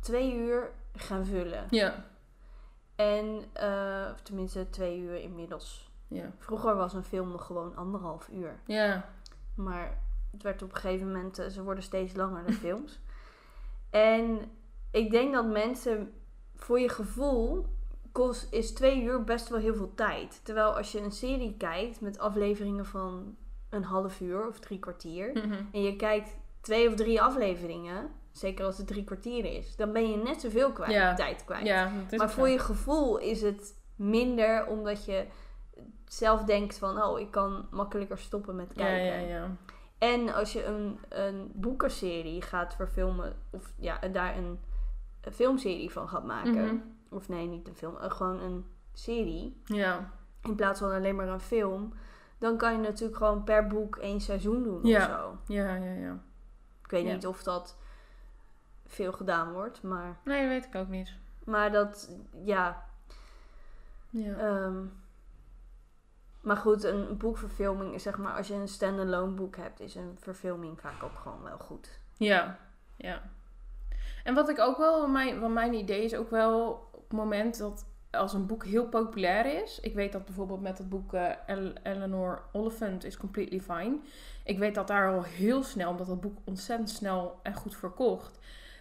twee 0.00 0.34
uur 0.36 0.70
gaan 0.96 1.24
vullen. 1.24 1.64
ja, 1.70 2.04
En, 2.94 3.44
eh, 3.52 4.08
of 4.12 4.20
tenminste 4.22 4.70
twee 4.70 4.98
uur 4.98 5.14
inmiddels. 5.20 5.90
ja, 6.06 6.30
Vroeger 6.38 6.76
was 6.76 6.94
een 6.94 7.04
film 7.04 7.30
nog 7.30 7.46
gewoon 7.46 7.76
anderhalf 7.76 8.28
uur. 8.32 8.60
ja, 8.66 9.08
Maar 9.54 9.98
het 10.32 10.42
werd 10.42 10.62
op 10.62 10.70
een 10.74 10.76
gegeven 10.80 11.06
moment, 11.06 11.38
eh, 11.38 11.46
ze 11.48 11.62
worden 11.62 11.82
steeds 11.82 12.14
langer 12.14 12.46
de 12.46 12.52
films. 12.52 12.98
En 13.90 14.40
ik 14.90 15.10
denk 15.10 15.32
dat 15.32 15.46
mensen, 15.46 16.12
voor 16.54 16.80
je 16.80 16.88
gevoel, 16.88 17.66
kost, 18.12 18.52
is 18.52 18.72
twee 18.72 19.02
uur 19.02 19.24
best 19.24 19.48
wel 19.48 19.58
heel 19.58 19.74
veel 19.74 19.94
tijd. 19.94 20.40
Terwijl 20.44 20.76
als 20.76 20.92
je 20.92 21.00
een 21.00 21.12
serie 21.12 21.54
kijkt 21.56 22.00
met 22.00 22.18
afleveringen 22.18 22.86
van 22.86 23.36
een 23.68 23.84
half 23.84 24.20
uur 24.20 24.46
of 24.48 24.58
drie 24.58 24.78
kwartier. 24.78 25.30
Mhm. 25.34 25.62
En 25.72 25.82
je 25.82 25.96
kijkt 25.96 26.36
twee 26.60 26.88
of 26.88 26.94
drie 26.94 27.22
afleveringen, 27.22 28.10
zeker 28.38 28.64
als 28.64 28.78
het 28.78 28.86
drie 28.86 29.04
kwartier 29.04 29.44
is, 29.44 29.76
dan 29.76 29.92
ben 29.92 30.10
je 30.10 30.16
net 30.16 30.40
zoveel 30.40 30.72
kwijt, 30.72 30.92
Ja. 30.92 31.14
tijd 31.14 31.44
kwijt. 31.44 31.66
ja 31.66 31.90
maar 32.16 32.30
voor 32.30 32.48
je 32.48 32.58
gevoel 32.58 33.18
is 33.18 33.42
het 33.42 33.74
minder 33.96 34.66
omdat 34.66 35.04
je 35.04 35.26
zelf 36.04 36.42
denkt 36.44 36.78
van, 36.78 37.02
oh, 37.02 37.20
ik 37.20 37.30
kan 37.30 37.66
makkelijker 37.70 38.18
stoppen 38.18 38.56
met 38.56 38.72
kijken. 38.72 39.26
ja, 39.28 39.36
ja. 39.38 39.56
En 39.98 40.34
als 40.34 40.52
je 40.52 40.64
een, 40.64 40.98
een 41.08 41.50
boekenserie 41.54 42.42
gaat 42.42 42.74
verfilmen, 42.74 43.36
of 43.50 43.72
ja, 43.76 43.98
daar 43.98 44.36
een, 44.36 44.58
een 45.20 45.32
filmserie 45.32 45.90
van 45.90 46.08
gaat 46.08 46.24
maken, 46.24 46.64
Mhm. 46.64 46.76
of 47.10 47.28
nee, 47.28 47.46
niet 47.46 47.68
een 47.68 47.74
film, 47.76 47.96
eh, 47.96 48.10
gewoon 48.10 48.40
een 48.40 48.64
serie, 48.92 49.60
Ja, 49.64 50.10
in 50.42 50.54
plaats 50.54 50.80
van 50.80 50.90
alleen 50.90 51.16
maar 51.16 51.28
een 51.28 51.40
film, 51.40 51.92
dan 52.38 52.56
kan 52.56 52.72
je 52.72 52.78
natuurlijk 52.78 53.16
gewoon 53.18 53.44
per 53.44 53.66
boek 53.66 53.96
één 53.96 54.20
seizoen 54.20 54.62
doen 54.62 54.80
Ja. 54.82 54.98
of 55.04 55.10
zo. 55.10 55.52
ja, 55.52 55.74
ja, 55.74 55.92
ja. 55.92 56.18
Ik 56.84 56.90
weet 56.90 57.04
niet 57.04 57.26
of 57.26 57.42
dat 57.42 57.76
veel 58.88 59.12
gedaan 59.12 59.52
wordt, 59.52 59.82
maar, 59.82 60.16
Nee, 60.24 60.40
dat 60.40 60.48
weet 60.48 60.64
ik 60.64 60.74
ook 60.74 60.88
niet. 60.88 61.12
maar 61.44 61.72
dat, 61.72 62.10
ja. 62.44 62.84
Ja. 64.10 64.34
ehm, 64.36 64.84
maar 66.40 66.56
goed, 66.56 66.84
een 66.84 67.16
boekverfilming 67.16 67.94
is 67.94 68.02
zeg 68.02 68.18
maar, 68.18 68.36
als 68.36 68.48
je 68.48 68.54
een 68.54 68.68
standalone 68.68 69.32
boek 69.32 69.56
hebt, 69.56 69.80
is 69.80 69.94
een 69.94 70.16
verfilming 70.20 70.80
vaak 70.80 71.02
ook 71.02 71.18
gewoon 71.18 71.42
wel 71.42 71.58
goed. 71.58 71.98
Ja, 72.16 72.58
ja. 72.96 73.22
En 74.24 74.34
wat 74.34 74.48
ik 74.48 74.58
ook 74.58 74.78
wel, 74.78 75.08
mijn, 75.08 75.40
wat 75.40 75.50
mijn 75.50 75.74
idee 75.74 76.04
is 76.04 76.14
ook 76.14 76.30
wel 76.30 76.70
op 76.92 77.02
het 77.08 77.12
moment 77.12 77.58
dat 77.58 77.86
als 78.10 78.32
een 78.32 78.46
boek 78.46 78.64
heel 78.64 78.86
populair 78.88 79.62
is. 79.62 79.80
Ik 79.80 79.94
weet 79.94 80.12
dat 80.12 80.24
bijvoorbeeld 80.24 80.60
met 80.60 80.78
het 80.78 80.88
boek 80.88 81.14
eh, 81.14 81.30
El- 81.46 81.72
Eleanor 81.82 82.42
Oliphant 82.52 83.04
is 83.04 83.16
Completely 83.16 83.60
Fine. 83.60 83.96
Ik 84.44 84.58
weet 84.58 84.74
dat 84.74 84.86
daar 84.86 85.12
al 85.14 85.22
heel 85.22 85.62
snel, 85.62 85.90
omdat 85.90 86.06
dat 86.06 86.20
boek 86.20 86.38
ontzettend 86.44 86.90
snel 86.90 87.40
en 87.42 87.54
goed 87.54 87.76
verkocht, 87.76 88.38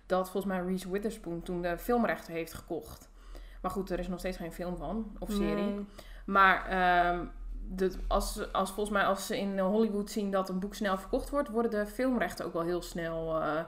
dat 0.08 0.30
volgens 0.30 0.54
mij 0.54 0.64
Reese 0.64 0.92
Witherspoon 0.92 1.42
toen 1.42 1.62
de 1.62 1.78
filmrechten 1.78 2.34
heeft 2.34 2.54
gekocht. 2.54 3.10
Maar 3.62 3.72
goed, 3.72 3.90
er 3.90 4.00
is 4.00 4.08
nog 4.08 4.20
steeds 4.20 4.38
geen 4.38 4.54
film 4.54 4.78
van, 4.78 5.16
of 5.20 5.32
serie. 5.32 5.64
Nee. 5.64 5.86
Maar 6.26 6.66
ehm, 6.66 7.26
de, 7.70 7.92
als, 8.08 8.54
als 8.54 8.72
volgens 8.72 8.96
mij 8.96 9.06
als 9.06 9.26
ze 9.26 9.38
in 9.40 9.60
Hollywood 9.60 10.12
zien 10.12 10.32
dat 10.32 10.50
een 10.50 10.60
boek 10.60 10.76
snel 10.76 10.98
verkocht 10.98 11.30
wordt, 11.30 11.50
worden 11.50 11.72
de 11.72 11.86
filmrechten 11.86 12.46
ook 12.46 12.54
wel 12.54 12.62
heel 12.64 12.82
snel 12.82 13.42
eh, 13.42 13.64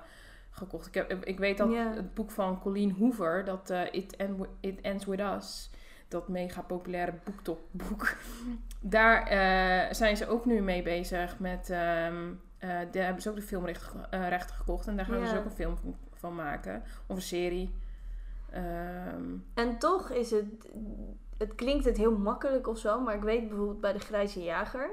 gekocht. 0.49 0.87
Ik, 0.87 0.93
heb, 0.93 1.23
ik 1.25 1.39
weet 1.39 1.57
dat 1.57 1.69
het 1.73 2.13
boek 2.13 2.31
van 2.31 2.59
Colleen 2.59 2.95
Hoover, 2.99 3.45
dat 3.45 3.69
eh, 3.69 3.81
It, 3.91 4.15
End, 4.15 4.45
It 4.59 4.81
Ends 4.81 5.05
With 5.05 5.19
Us, 5.19 5.69
dat 6.07 6.27
mega 6.27 6.61
populaire 6.61 7.13
boektopboek, 7.23 8.15
daar 8.81 9.23
eh, 9.27 9.93
zijn 9.93 10.17
ze 10.17 10.27
ook 10.27 10.45
nu 10.45 10.61
mee 10.61 10.81
bezig 10.81 11.39
met, 11.39 11.69
eh, 11.69 11.77
daar 12.59 13.03
hebben 13.03 13.21
ze 13.21 13.29
ook 13.29 13.35
de 13.35 13.41
filmrechten 13.41 14.29
rechten 14.29 14.55
gekocht 14.55 14.87
en 14.87 14.95
daar 14.95 15.05
gaan 15.05 15.27
ze 15.27 15.33
Ja. 15.33 15.39
ook 15.39 15.45
een 15.45 15.51
film 15.51 15.77
van, 16.19 16.35
maken, 16.35 16.83
of 17.07 17.15
een 17.15 17.21
serie. 17.21 17.73
Ehm, 18.51 19.23
En 19.53 19.79
toch 19.79 20.09
is 20.09 20.31
het, 20.31 20.45
het 21.37 21.55
klinkt 21.55 21.85
het 21.85 21.97
heel 21.97 22.17
makkelijk 22.17 22.67
of 22.67 22.77
zo, 22.77 22.99
maar 23.01 23.15
ik 23.15 23.21
weet 23.23 23.47
bijvoorbeeld 23.47 23.81
bij 23.81 23.93
de 23.93 23.99
Grijze 23.99 24.43
Jager, 24.43 24.89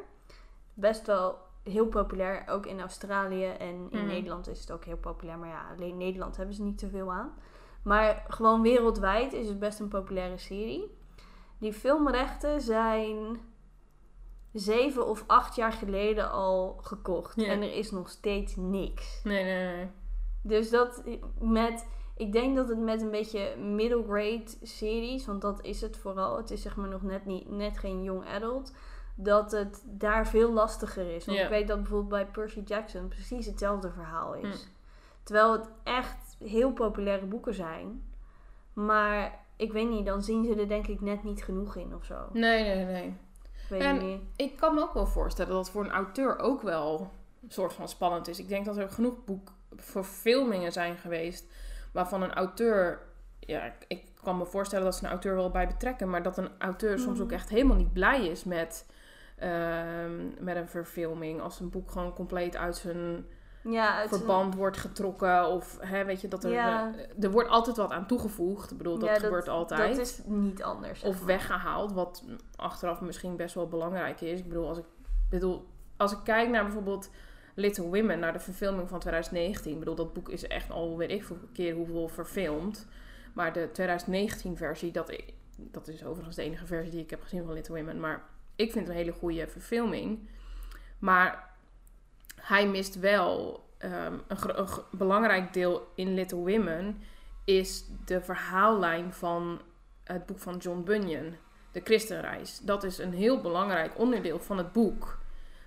best 0.74 1.06
wel 1.06 1.38
heel 1.62 1.86
populair, 1.86 2.44
ook 2.48 2.66
in 2.66 2.80
Australië 2.80 3.44
en 3.46 3.86
in 3.90 3.98
Mhm. 3.98 4.06
Nederland 4.06 4.48
is 4.48 4.60
het 4.60 4.70
ook 4.70 4.84
heel 4.84 4.96
populair, 4.96 5.38
maar 5.38 5.48
ja, 5.48 5.66
alleen 5.76 5.96
Nederland 5.96 6.36
hebben 6.36 6.54
ze 6.54 6.62
niet 6.62 6.80
zoveel 6.80 7.12
aan. 7.12 7.34
Maar 7.82 8.24
gewoon 8.28 8.62
wereldwijd 8.62 9.32
is 9.32 9.48
het 9.48 9.58
best 9.58 9.80
een 9.80 9.88
populaire 9.88 10.38
serie. 10.38 10.96
Die 11.58 11.72
filmrechten 11.72 12.60
zijn 12.60 13.36
zeven 14.52 15.06
of 15.06 15.24
acht 15.26 15.56
jaar 15.56 15.72
geleden 15.72 16.30
al 16.30 16.78
gekocht 16.80 17.36
en 17.36 17.62
er 17.62 17.74
is 17.74 17.90
nog 17.90 18.08
steeds 18.08 18.56
niks. 18.56 19.20
nee, 19.24 19.44
nee, 19.44 19.76
nee. 19.76 19.88
Dus 20.46 20.70
dat 20.70 21.02
met, 21.40 21.86
ik 22.16 22.32
denk 22.32 22.56
dat 22.56 22.68
het 22.68 22.78
met 22.78 23.00
een 23.00 23.10
beetje 23.10 23.56
middle 23.56 24.02
grade 24.02 24.44
series, 24.62 25.26
want 25.26 25.42
dat 25.42 25.64
is 25.64 25.80
het 25.80 25.96
vooral, 25.96 26.36
het 26.36 26.50
is 26.50 26.62
zeg 26.62 26.76
maar 26.76 26.88
nog 26.88 27.02
net, 27.02 27.26
niet, 27.26 27.50
net 27.50 27.78
geen 27.78 28.02
young 28.02 28.26
adult, 28.26 28.72
dat 29.14 29.52
het 29.52 29.82
daar 29.84 30.26
veel 30.26 30.52
lastiger 30.52 31.14
is. 31.14 31.24
Want 31.26 31.38
ik 31.38 31.48
weet 31.48 31.68
dat 31.68 31.78
bijvoorbeeld 31.78 32.10
bij 32.10 32.26
Percy 32.26 32.60
Jackson 32.64 33.08
precies 33.08 33.46
hetzelfde 33.46 33.90
verhaal 33.90 34.34
is. 34.34 34.62
Hm. 34.62 34.68
Terwijl 35.22 35.52
het 35.52 35.68
echt 35.82 36.36
heel 36.38 36.72
populaire 36.72 37.26
boeken 37.26 37.54
zijn, 37.54 38.02
maar 38.72 39.44
ik 39.56 39.72
weet 39.72 39.88
niet, 39.88 40.06
dan 40.06 40.22
zien 40.22 40.44
ze 40.44 40.54
er 40.54 40.68
denk 40.68 40.86
ik 40.86 41.00
net 41.00 41.24
niet 41.24 41.44
genoeg 41.44 41.76
in 41.76 41.94
of 41.94 42.04
zo. 42.04 42.16
Nee, 42.32 42.62
nee, 42.62 42.84
nee. 42.84 43.06
Ik 43.62 43.68
weet 43.68 43.80
En- 43.80 44.06
niet. 44.06 44.20
Ik 44.36 44.56
kan 44.56 44.74
me 44.74 44.80
ook 44.80 44.94
wel 44.94 45.06
voorstellen 45.06 45.52
dat 45.52 45.60
het 45.64 45.70
voor 45.70 45.84
een 45.84 45.90
auteur 45.90 46.38
ook 46.38 46.62
wel 46.62 47.10
een 47.42 47.50
soort 47.50 47.72
van 47.72 47.88
spannend 47.88 48.28
is. 48.28 48.38
Ik 48.38 48.48
denk 48.48 48.64
dat 48.64 48.76
er 48.76 48.90
genoeg 48.90 49.14
boekverfilmingen 49.68 50.72
zijn 50.72 50.96
geweest 50.96 51.44
waarvan 51.92 52.22
een 52.22 52.34
auteur. 52.34 53.00
Ja, 53.40 53.72
ik- 53.88 54.04
kan 54.22 54.38
me 54.38 54.46
voorstellen 54.46 54.84
dat 54.84 54.94
ze 54.96 55.04
een 55.04 55.10
auteur 55.10 55.34
wel 55.34 55.50
bij 55.50 55.66
betrekken, 55.66 56.10
maar 56.10 56.22
dat 56.22 56.38
een 56.38 56.50
auteur 56.58 56.98
soms 56.98 57.20
ook 57.20 57.32
echt 57.32 57.48
helemaal 57.48 57.76
niet 57.76 57.92
blij 57.92 58.26
is 58.26 58.44
met, 58.44 58.86
ehm, 59.36 60.44
met 60.44 60.56
een 60.56 60.68
verfilming. 60.68 61.40
Als 61.40 61.60
een 61.60 61.70
boek 61.70 61.90
gewoon 61.90 62.12
compleet 62.12 62.56
uit 62.56 62.76
zijn 62.76 63.26
Ja, 63.62 63.94
uit 63.96 64.08
verband 64.08 64.54
wordt 64.54 64.76
getrokken. 64.76 65.46
Of 65.46 65.78
hè, 65.80 66.04
weet 66.04 66.20
je 66.20 66.28
dat 66.28 66.44
er. 66.44 66.50
Ja. 66.50 66.92
eh, 66.94 67.24
er 67.24 67.30
wordt 67.30 67.48
altijd 67.48 67.76
wat 67.76 67.90
aan 67.90 68.06
toegevoegd. 68.06 68.70
Ik 68.70 68.76
bedoel, 68.76 68.98
dat 68.98 69.08
ja, 69.08 69.18
gebeurt 69.18 69.48
altijd. 69.48 69.96
Dat 69.96 70.06
is 70.06 70.20
niet 70.24 70.62
anders. 70.62 71.02
Of 71.02 71.16
maar. 71.18 71.26
weggehaald, 71.26 71.92
wat 71.92 72.24
achteraf 72.56 73.00
misschien 73.00 73.36
best 73.36 73.54
wel 73.54 73.68
belangrijk 73.68 74.20
is. 74.20 74.38
Ik 74.38 74.48
bedoel, 74.48 74.68
als 74.68 74.78
ik, 74.78 74.84
bedoel, 75.30 75.66
als 75.96 76.12
ik 76.12 76.18
kijk 76.24 76.48
naar 76.50 76.64
bijvoorbeeld 76.64 77.10
Little 77.56 77.84
Women, 77.84 78.18
naar 78.18 78.32
de 78.32 78.38
verfilming 78.38 78.88
van 78.88 78.98
2019. 78.98 79.72
Ik 79.72 79.78
bedoel, 79.78 79.94
dat 79.94 80.12
boek 80.12 80.28
is 80.28 80.46
echt 80.46 80.70
al 80.70 80.96
weet 80.96 81.10
ik 81.10 81.24
veel 81.24 81.38
keer 81.52 81.74
hoeveel 81.74 82.08
verfilmd. 82.08 82.86
Maar 83.34 83.52
de 83.52 83.70
2019 83.72 84.56
versie, 84.56 84.92
dat, 84.92 85.22
dat 85.56 85.88
is 85.88 86.04
overigens 86.04 86.36
de 86.36 86.42
enige 86.42 86.66
versie 86.66 86.90
die 86.90 87.02
ik 87.02 87.10
heb 87.10 87.22
gezien 87.22 87.44
van 87.44 87.54
Little 87.54 87.74
Women. 87.74 88.00
Maar 88.00 88.22
ik 88.56 88.72
vind 88.72 88.88
een 88.88 88.94
hele 88.94 89.12
goede 89.12 89.48
verfilming. 89.48 90.28
Maar 90.98 91.50
hij 92.40 92.68
mist 92.68 92.98
wel 92.98 93.64
ehm, 93.78 94.14
een, 94.26 94.58
een 94.58 94.68
belangrijk 94.90 95.52
deel 95.52 95.92
in 95.94 96.14
Little 96.14 96.38
Women 96.38 97.02
is 97.44 97.84
de 98.04 98.20
verhaallijn 98.20 99.12
van 99.12 99.60
het 100.04 100.26
boek 100.26 100.38
van 100.38 100.56
John 100.56 100.82
Bunyan, 100.84 101.34
De 101.72 101.80
Christenreis. 101.84 102.58
Dat 102.58 102.84
is 102.84 102.98
een 102.98 103.12
heel 103.12 103.40
belangrijk 103.40 103.98
onderdeel 103.98 104.38
van 104.38 104.58
het 104.58 104.72
boek. 104.72 105.18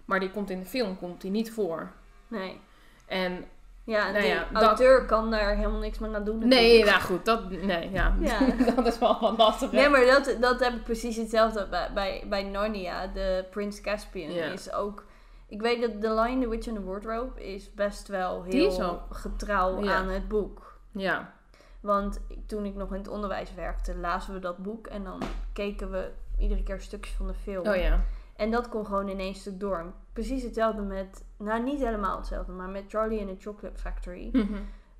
Maar 0.10 0.20
die 0.20 0.32
komt 0.32 0.50
in 0.50 0.60
de 0.60 0.66
film 0.66 0.98
komt 0.98 1.22
die 1.22 1.32
niet 1.32 1.52
voor. 1.52 1.92
Nee. 2.28 2.60
En 3.06 3.46
Ja, 3.84 4.12
Nou 4.12 4.22
de 4.22 4.28
ja, 4.28 4.48
dat- 4.54 4.64
auteur 4.64 5.06
kan 5.06 5.32
daar 5.32 5.56
helemaal 5.56 5.80
niks 5.80 6.00
meer 6.00 6.16
aan 6.16 6.24
doen. 6.24 6.48
nee, 6.48 6.84
nou 6.86 7.02
goed, 7.02 7.26
dat, 7.26 7.50
nee, 7.50 7.92
ja. 7.92 8.16
Ja. 8.20 8.40
dat 8.76 8.86
is 8.86 9.00
wel 9.00 9.20
wat 9.20 9.38
lastig. 9.38 9.72
Nee, 9.72 9.90
maar 9.90 10.06
dat, 10.06 10.38
dat 10.42 10.60
heb 10.60 10.74
ik 10.74 10.84
precies 10.84 11.16
hetzelfde 11.16 11.68
bij, 11.70 11.92
bij, 11.94 12.24
bij 12.30 12.44
Narnia. 12.44 13.08
De 13.08 13.46
Prins 13.52 13.82
Caspian 13.82 14.32
Ja. 14.32 14.44
is 14.46 14.72
ook... 14.74 15.06
Ik 15.48 15.62
weet 15.62 15.82
dat 15.82 16.02
The 16.02 16.14
Lion, 16.22 16.42
the 16.42 16.50
Witch 16.50 16.68
and 16.68 16.78
the 16.78 16.84
Wardrobe 16.84 17.46
is 17.54 17.74
best 17.74 18.08
wel 18.08 18.44
heel 18.44 19.02
getrouw 19.10 19.84
Ja. 19.84 19.94
aan 19.96 20.08
het 20.10 20.28
boek. 20.28 20.80
Ja, 20.92 21.34
Want 21.80 22.20
toen 22.48 22.66
ik 22.66 22.76
nog 22.76 22.92
in 22.92 22.98
het 22.98 23.08
onderwijs 23.08 23.54
werkte, 23.54 23.96
lazen 23.96 24.34
we 24.34 24.40
dat 24.40 24.58
boek 24.58 24.88
en 24.88 25.04
dan 25.04 25.22
keken 25.54 25.92
we 25.92 26.10
iedere 26.38 26.64
keer 26.64 26.82
stukjes 26.82 27.14
van 27.16 27.28
de 27.28 27.34
film. 27.34 27.68
oh 27.68 27.76
ja. 27.76 28.00
En 28.40 28.52
dat 28.52 28.70
kon 28.70 28.86
gewoon 28.86 29.10
in 29.10 29.20
één 29.20 29.36
stuk 29.36 29.60
door. 29.60 29.94
Precies 30.14 30.44
hetzelfde 30.44 30.82
met, 30.82 31.26
nou 31.38 31.64
niet 31.64 31.80
helemaal 31.80 32.18
hetzelfde, 32.18 32.52
maar 32.52 32.70
met 32.70 32.84
Charlie 32.88 33.20
and 33.20 33.30
the 33.30 33.50
Chocolate 33.50 33.80
Factory. 33.80 34.30
Mhm. 34.32 34.54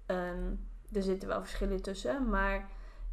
Ehm, 0.06 0.52
er 0.94 1.02
zitten 1.02 1.28
wel 1.28 1.40
verschillen 1.42 1.82
tussen, 1.82 2.30
maar... 2.30 2.70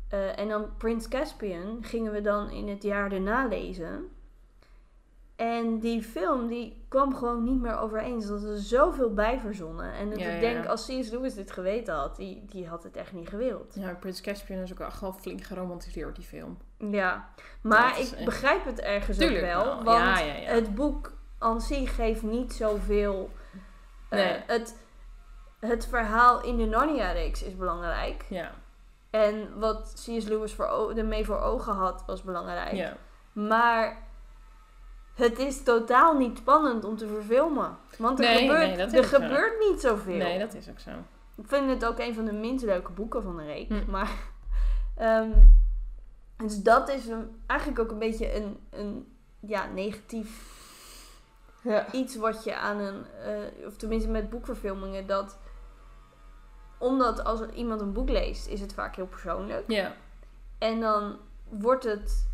eh, 0.09 0.39
en 0.39 0.49
dan 0.49 0.77
Prins 0.77 1.09
Caspian 1.09 1.79
gingen 1.85 2.13
we 2.13 2.21
dan 2.21 2.51
in 2.51 2.69
het 2.69 2.83
jaar 2.83 3.13
erna 3.13 3.47
lezen. 3.47 4.09
En 5.37 5.79
die 5.79 6.03
film, 6.03 6.47
die 6.47 6.85
kwam 6.89 7.15
gewoon 7.17 7.43
niet 7.45 7.61
meer 7.61 7.79
overeen. 7.79 8.23
Er 8.23 8.49
er 8.49 8.59
zoveel 8.59 9.15
bij 9.15 9.39
verzonnen. 9.41 9.93
En 9.93 10.11
dat 10.11 10.19
Ja, 10.19 10.29
ik 10.29 10.41
denk, 10.41 10.65
ja. 10.65 10.71
als 10.71 10.87
C.S. 10.87 11.11
Lewis 11.11 11.35
dit 11.35 11.51
geweten 11.51 11.95
had, 11.95 12.17
die, 12.17 12.45
die 12.45 12.67
had 12.69 12.83
het 12.83 12.97
echt 12.97 13.13
niet 13.13 13.29
gewild. 13.29 13.75
Ja, 13.75 13.95
Prince 13.95 14.23
Caspian 14.23 14.63
is 14.63 14.73
ook 14.73 14.81
echt 14.81 15.01
wel 15.01 15.13
flink 15.13 15.43
geromantiseerd, 15.43 16.17
die 16.17 16.25
film. 16.25 16.59
Ja, 16.79 17.29
maar 17.61 17.91
ik 17.91 17.97
echt- 18.13 18.25
begrijp 18.25 18.65
het 18.65 18.81
ergens 18.81 19.17
Tuurlijk 19.19 19.45
ook 19.57 19.65
wel. 19.65 19.65
wel. 19.65 19.85
Want 19.85 20.19
Ja, 20.19 20.25
het 20.53 20.75
boek 20.75 21.13
aan 21.39 21.61
zich 21.61 21.95
geeft 21.95 22.23
niet 22.23 22.53
zoveel... 22.53 23.31
eh, 24.09 24.19
Nee. 24.19 24.43
het, 24.47 24.77
het 25.61 25.87
verhaal 25.87 26.43
in 26.43 26.57
de 26.57 26.65
Narnia-reeks 26.67 27.43
is 27.43 27.57
belangrijk. 27.57 28.25
Ja, 28.29 28.51
En 29.11 29.59
wat 29.59 29.93
C.S. 29.95 30.25
Lewis 30.25 30.55
voor 30.55 30.93
ermee 30.97 31.25
voor 31.25 31.39
ogen 31.41 31.73
had, 31.75 32.03
was 32.07 32.23
belangrijk. 32.23 32.73
ja. 32.73 32.97
Maar 33.33 34.05
het 35.17 35.39
is 35.39 35.63
totaal 35.63 36.17
niet 36.17 36.39
spannend 36.39 36.85
om 36.85 36.97
te 36.97 37.07
verfilmen. 37.09 37.77
Want 37.99 38.19
er, 38.21 38.25
Nee, 38.25 38.39
gebeurt, 38.39 38.67
nee, 38.69 38.77
dat 38.77 38.93
er 38.93 38.99
is 38.99 39.09
zo. 39.11 39.19
gebeurt 39.19 39.69
niet 39.71 39.81
zoveel. 39.81 40.17
Nee, 40.17 40.39
dat 40.39 40.55
is 40.55 40.69
ook 40.69 40.79
zo. 40.79 40.91
Ik 41.37 41.45
vind 41.47 41.69
het 41.71 41.85
ook 41.85 41.99
een 41.99 42.15
van 42.15 42.25
de 42.25 42.33
minst 42.33 42.65
leuke 42.65 42.91
boeken 42.93 43.23
van 43.23 43.37
de 43.37 43.45
reeks. 43.45 43.69
Hm. 43.85 43.91
Maar, 43.91 44.11
ehm, 44.97 45.31
dus 46.37 46.63
dat 46.63 46.89
is 46.89 47.07
een, 47.07 47.41
eigenlijk 47.47 47.81
ook 47.81 47.91
een 47.91 47.99
beetje 47.99 48.35
een, 48.37 48.59
een 48.71 49.13
ja, 49.41 49.67
negatief 49.67 50.55
Ja. 51.63 51.93
iets 51.93 52.17
wat 52.17 52.45
je 52.45 52.57
aan 52.57 52.79
een, 52.79 53.05
eh, 53.25 53.67
of 53.67 53.77
tenminste 53.77 54.09
met 54.09 54.31
boekverfilmingen, 54.31 55.07
dat 55.07 55.39
omdat 56.79 57.25
als 57.25 57.41
iemand 57.55 57.81
een 57.81 57.93
boek 57.93 58.09
leest, 58.09 58.47
is 58.47 58.61
het 58.61 58.75
vaak 58.75 58.97
heel 58.97 59.07
persoonlijk. 59.07 59.65
Ja, 59.71 59.93
En 60.59 60.81
dan 60.81 61.17
wordt 61.49 61.85
het 61.85 62.29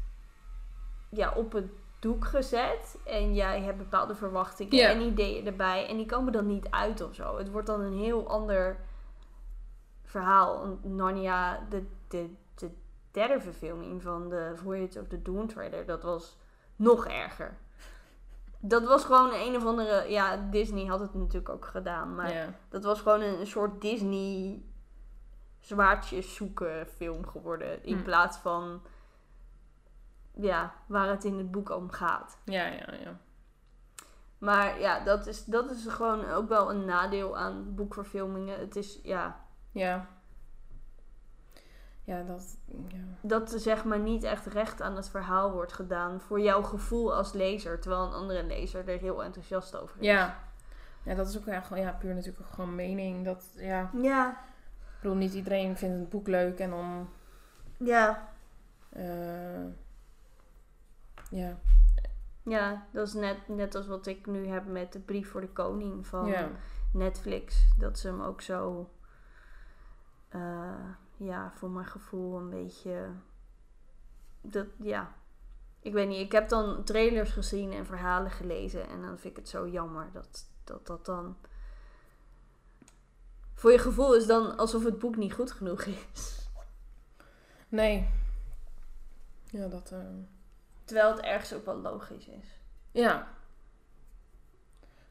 ja, 1.09 1.33
op 1.37 1.53
het 1.53 1.67
doek 2.03 2.25
gezet. 2.25 2.97
En 3.05 3.35
jij 3.35 3.61
hebt 3.61 3.79
bepaalde 3.79 4.15
verwachtingen 4.15 4.89
en 4.89 5.01
ideeën 5.01 5.47
erbij. 5.47 5.89
En 5.89 5.97
die 5.97 6.07
komen 6.07 6.33
dan 6.33 6.47
niet 6.47 6.71
uit 6.71 7.01
of 7.01 7.15
zo. 7.15 7.39
Het 7.39 7.51
wordt 7.51 7.67
dan 7.67 7.81
een 7.81 7.99
heel 7.99 8.29
ander 8.29 8.77
verhaal. 10.05 10.79
Narnia, 10.83 11.67
de, 11.69 11.87
de, 12.09 12.31
de 12.55 12.71
derde 13.11 13.41
verfilming 13.41 14.03
van 14.03 14.29
de 14.29 14.53
Voyage 14.55 15.01
of 15.01 15.07
the 15.09 15.23
Dawn 15.23 15.47
Treader, 15.47 15.87
dat 15.87 16.03
was 16.03 16.37
nog 16.77 17.07
erger. 17.07 17.57
Dat 18.59 18.85
was 18.85 19.05
gewoon 19.05 19.33
een 19.33 19.57
of 19.57 19.65
andere... 19.65 20.11
Ja, 20.11 20.37
Disney 20.51 20.85
had 20.87 21.01
het 21.01 21.15
natuurlijk 21.15 21.49
ook 21.49 21.65
gedaan. 21.65 22.15
Maar 22.15 22.59
dat 22.69 22.85
was 22.85 23.01
gewoon 23.01 23.21
een, 23.21 23.41
een 23.41 23.47
soort 23.47 23.81
Disney 23.81 24.63
zwaardjes 25.61 26.35
zoeken 26.35 26.87
film 26.87 27.27
geworden. 27.27 27.85
In 27.85 27.97
Hm. 27.97 28.03
plaats 28.03 28.37
van 28.37 28.83
ja, 30.35 30.75
waar 30.87 31.09
het 31.09 31.25
in 31.25 31.39
het 31.39 31.51
boek 31.51 31.71
om 31.71 31.91
gaat. 31.91 32.39
Ja, 32.45 32.67
ja, 32.67 32.95
ja. 33.05 33.17
Maar 34.39 34.81
ja, 34.81 35.05
dat 35.05 35.27
is, 35.27 35.45
dat 35.45 35.71
is 35.71 35.87
gewoon 35.87 36.31
ook 36.31 36.49
wel 36.49 36.71
een 36.71 36.85
nadeel 36.85 37.39
aan 37.39 37.75
boekverfilmingen. 37.75 38.59
Het 38.59 38.77
is 38.77 39.01
ja, 39.03 39.41
Ja. 39.73 40.07
Ja, 42.05 42.23
dat... 42.23 42.57
Ja. 42.89 42.99
dat 43.21 43.51
zeg 43.51 43.85
maar 43.85 43.99
niet 43.99 44.23
echt 44.23 44.47
recht 44.47 44.83
aan 44.83 44.97
het 44.97 45.09
verhaal 45.09 45.53
wordt 45.53 45.73
gedaan 45.73 46.21
voor 46.21 46.41
jouw 46.41 46.63
gevoel 46.63 47.15
als 47.15 47.33
lezer. 47.33 47.81
Terwijl 47.81 48.03
een 48.03 48.13
andere 48.13 48.45
lezer 48.45 48.89
er 48.89 48.99
heel 48.99 49.25
enthousiast 49.25 49.77
over 49.77 50.01
is. 50.01 50.07
Ja. 50.07 50.39
ja, 51.05 51.15
dat 51.15 51.29
is 51.29 51.37
ook 51.37 51.65
gewoon, 51.65 51.83
ja, 51.83 51.93
puur 51.93 52.15
natuurlijk 52.15 52.47
gewoon 52.51 52.75
mening. 52.75 53.25
Dat, 53.25 53.49
ja, 53.57 53.91
Ja, 54.01 54.31
ik 54.31 55.01
bedoel, 55.01 55.17
niet 55.17 55.35
iedereen 55.35 55.77
vindt 55.77 55.99
het 55.99 56.09
boek 56.09 56.27
leuk 56.27 56.59
en 56.59 56.71
dan... 56.71 57.09
ja. 57.77 58.29
eh, 58.89 59.65
ja. 61.33 61.59
Ja, 62.45 62.87
dat 62.93 63.07
is 63.07 63.13
net, 63.13 63.49
net 63.49 63.75
als 63.75 63.87
wat 63.87 64.07
ik 64.07 64.27
nu 64.27 64.47
heb 64.47 64.67
met 64.67 64.93
de 64.93 64.99
brief 64.99 65.31
voor 65.31 65.41
de 65.41 65.53
koning 65.53 66.07
van 66.07 66.27
Ja. 66.27 66.51
Netflix. 66.93 67.69
Dat 67.79 67.99
ze 67.99 68.07
hem 68.07 68.21
ook 68.21 68.41
zo, 68.41 68.91
eh, 70.29 70.89
ja, 71.17 71.53
voor 71.55 71.71
mijn 71.71 71.87
gevoel 71.87 72.39
een 72.39 72.51
beetje, 72.51 73.09
dat, 74.41 74.67
ja. 74.81 75.15
Ik 75.81 75.93
weet 75.93 76.09
niet, 76.09 76.21
ik 76.21 76.33
heb 76.33 76.49
dan 76.49 76.85
trailers 76.85 77.31
gezien 77.31 77.73
en 77.73 77.87
verhalen 77.87 78.31
gelezen. 78.31 78.89
En 78.89 79.01
dan 79.01 79.19
vind 79.19 79.25
ik 79.25 79.37
het 79.37 79.49
zo 79.49 79.69
jammer 79.69 80.09
dat 80.13 80.51
dat, 80.65 80.87
dat 80.87 81.07
dan... 81.07 81.37
Voor 83.55 83.71
je 83.73 83.79
gevoel 83.79 84.17
is 84.17 84.27
dan 84.27 84.57
alsof 84.57 84.85
het 84.85 84.99
boek 84.99 85.17
niet 85.17 85.33
goed 85.33 85.53
genoeg 85.53 85.83
is. 85.83 86.49
Nee. 87.69 88.11
Ja, 89.45 89.69
dat... 89.69 89.91
eh, 89.93 89.99
Terwijl 90.85 91.11
het 91.11 91.21
ergens 91.21 91.53
ook 91.55 91.65
wel 91.65 91.77
logisch 91.77 92.27
is. 92.27 92.61
Ja. 92.91 93.29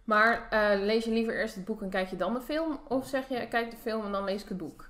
Maar 0.03 0.49
eh, 0.49 0.79
lees 0.79 1.03
je 1.03 1.11
liever 1.11 1.39
eerst 1.39 1.55
het 1.55 1.65
boek 1.65 1.81
en 1.81 1.89
kijk 1.89 2.09
je 2.09 2.15
dan 2.15 2.33
de 2.33 2.41
film? 2.41 2.79
Of 2.87 3.07
zeg 3.07 3.29
je, 3.29 3.47
kijk 3.47 3.71
de 3.71 3.77
film 3.77 4.05
en 4.05 4.11
dan 4.11 4.23
lees 4.23 4.41
ik 4.41 4.49
het 4.49 4.57
boek? 4.57 4.89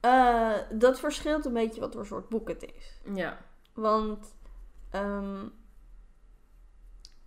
Eh, 0.00 0.52
dat 0.70 0.98
verschilt 0.98 1.44
een 1.44 1.52
beetje 1.52 1.80
wat 1.80 1.94
voor 1.94 2.06
soort 2.06 2.28
boek 2.28 2.48
het 2.48 2.72
is. 2.76 3.00
Ja. 3.14 3.38
Want 3.74 4.34
ehm, 4.90 5.46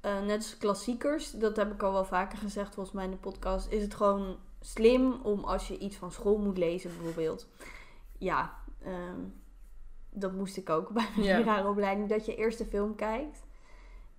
eh, 0.02 0.22
net 0.22 0.36
als 0.36 0.58
klassiekers, 0.58 1.32
dat 1.32 1.56
heb 1.56 1.74
ik 1.74 1.84
al 1.84 1.92
wel 1.92 2.06
vaker 2.06 2.38
gezegd 2.38 2.74
volgens 2.74 2.96
mij 2.96 3.06
in 3.06 3.12
de 3.12 3.18
podcast, 3.18 3.72
is 3.72 3.82
het 3.82 3.94
gewoon 3.94 4.38
slim 4.62 5.14
om 5.24 5.44
als 5.44 5.68
je 5.68 5.78
iets 5.78 5.96
van 5.96 6.12
school 6.12 6.38
moet 6.38 6.58
lezen 6.58 6.92
bijvoorbeeld. 6.98 7.48
Ja, 8.18 8.58
ehm, 8.84 9.20
dat 10.20 10.34
moest 10.34 10.58
ik 10.58 10.70
ook 10.70 10.90
bij 10.94 11.08
mijn 11.16 11.28
leraaropleiding, 11.38 12.10
dat 12.10 12.26
je 12.26 12.36
eerst 12.36 12.58
de 12.58 12.66
film 12.66 12.96
kijkt 12.96 13.44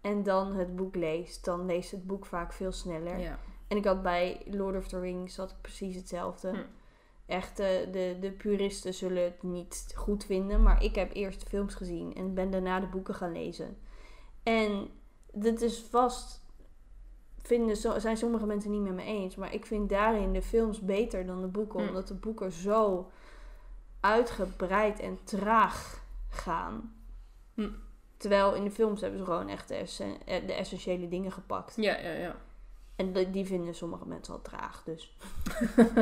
en 0.01 0.23
dan 0.23 0.53
het 0.55 0.77
boek 0.77 0.95
leest. 0.95 1.45
Dan 1.45 1.67
leest 1.67 1.91
het 1.91 2.07
boek 2.07 2.27
vaak 2.27 2.53
veel 2.53 2.73
sneller. 2.73 3.19
ja. 3.19 3.39
En 3.69 3.77
ik 3.77 3.85
had 3.85 4.03
bij 4.03 4.41
Lord 4.51 4.77
of 4.77 4.89
the 4.89 5.01
Rings 5.01 5.37
had 5.37 5.51
ik 5.51 5.57
precies 5.61 5.97
hetzelfde. 5.97 6.49
Hm. 6.49 6.57
Echt, 7.27 7.59
eh, 7.59 7.67
de, 7.93 8.17
de 8.21 8.31
puristen 8.31 8.95
zullen 8.95 9.23
het 9.23 9.43
niet 9.43 9.93
goed 9.97 10.25
vinden. 10.25 10.63
Maar 10.63 10.83
ik 10.85 10.95
heb 10.95 11.15
eerst 11.15 11.41
de 11.41 11.47
films 11.47 11.75
gezien 11.75 12.15
en 12.15 12.35
ben 12.35 12.51
daarna 12.51 12.81
de 12.81 12.87
boeken 12.87 13.15
gaan 13.15 13.33
lezen. 13.33 13.77
En 14.43 14.89
dit 15.33 15.61
is 15.63 15.79
vast... 15.91 16.39
Vinden, 17.43 17.77
zo- 17.77 17.99
zijn 17.99 18.17
sommige 18.17 18.47
mensen 18.47 18.71
niet 18.71 18.83
met 18.83 18.93
me 18.95 19.03
eens. 19.03 19.37
Maar 19.37 19.55
ik 19.55 19.67
vind 19.67 19.89
daarin 19.89 20.33
de 20.33 20.43
films 20.43 20.81
beter 20.81 21.27
dan 21.27 21.41
de 21.41 21.47
boeken. 21.47 21.81
Hm. 21.81 21.89
Omdat 21.89 22.09
de 22.09 22.15
boeken 22.15 22.53
zo 22.53 23.11
uitgebreid 24.01 25.01
en 25.01 25.19
traag 25.25 26.03
gaan. 26.29 26.95
Hm. 27.55 27.69
Terwijl 28.17 28.55
in 28.55 28.65
de 28.65 28.71
films 28.71 29.01
hebben 29.01 29.19
ze 29.19 29.25
gewoon 29.25 29.49
echt 29.49 29.69
de, 29.69 29.75
essen- 29.75 30.27
eh, 30.27 30.47
de 30.47 30.53
essentiële 30.53 31.09
dingen 31.09 31.33
gepakt. 31.33 31.75
Ja, 31.77 31.97
ja, 31.99 32.11
ja. 32.11 32.37
En 32.97 33.13
die- 33.13 33.31
die 33.31 33.47
vinden 33.47 33.75
sommige 33.75 34.07
mensen 34.07 34.35
al 34.35 34.43
traag, 34.43 34.83
dus. 34.85 35.17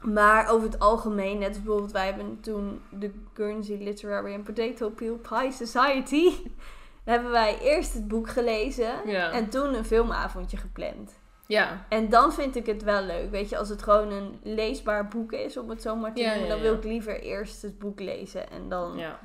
maar 0.00 0.48
over 0.50 0.66
het 0.70 0.78
algemeen, 0.78 1.38
net 1.38 1.48
als 1.48 1.56
bijvoorbeeld 1.56 1.92
wij 1.92 2.06
hebben 2.06 2.40
toen 2.40 2.82
de 2.90 3.12
Guernsey 3.34 3.76
Literary 3.76 4.34
and 4.34 4.44
Potato 4.44 4.90
Peel 4.90 5.16
Pie 5.16 5.52
Society. 5.52 6.32
hebben 7.04 7.30
wij 7.30 7.58
eerst 7.60 7.92
het 7.94 8.08
boek 8.08 8.28
gelezen 8.28 9.08
Ja. 9.08 9.30
en 9.30 9.48
toen 9.48 9.74
een 9.74 9.84
filmavondje 9.84 10.56
gepland. 10.56 11.18
Ja. 11.50 11.84
En 11.88 12.08
dan 12.08 12.32
vind 12.32 12.56
ik 12.56 12.66
het 12.66 12.82
wel 12.82 13.02
leuk, 13.02 13.30
weet 13.30 13.48
je, 13.48 13.58
als 13.58 13.68
het 13.68 13.82
gewoon 13.82 14.10
een 14.12 14.40
leesbaar 14.42 15.08
boek 15.08 15.32
is, 15.32 15.56
om 15.56 15.70
het 15.70 15.82
zo 15.82 15.96
maar 15.96 16.14
te 16.14 16.20
Ja, 16.20 16.28
noemen, 16.30 16.46
ja, 16.48 16.52
dan 16.52 16.62
wil 16.62 16.74
ik 16.74 16.84
liever 16.84 17.20
eerst 17.20 17.62
het 17.62 17.78
boek 17.78 18.00
lezen 18.00 18.50
en 18.50 18.68
dan 18.68 18.96
Ja. 18.98 19.18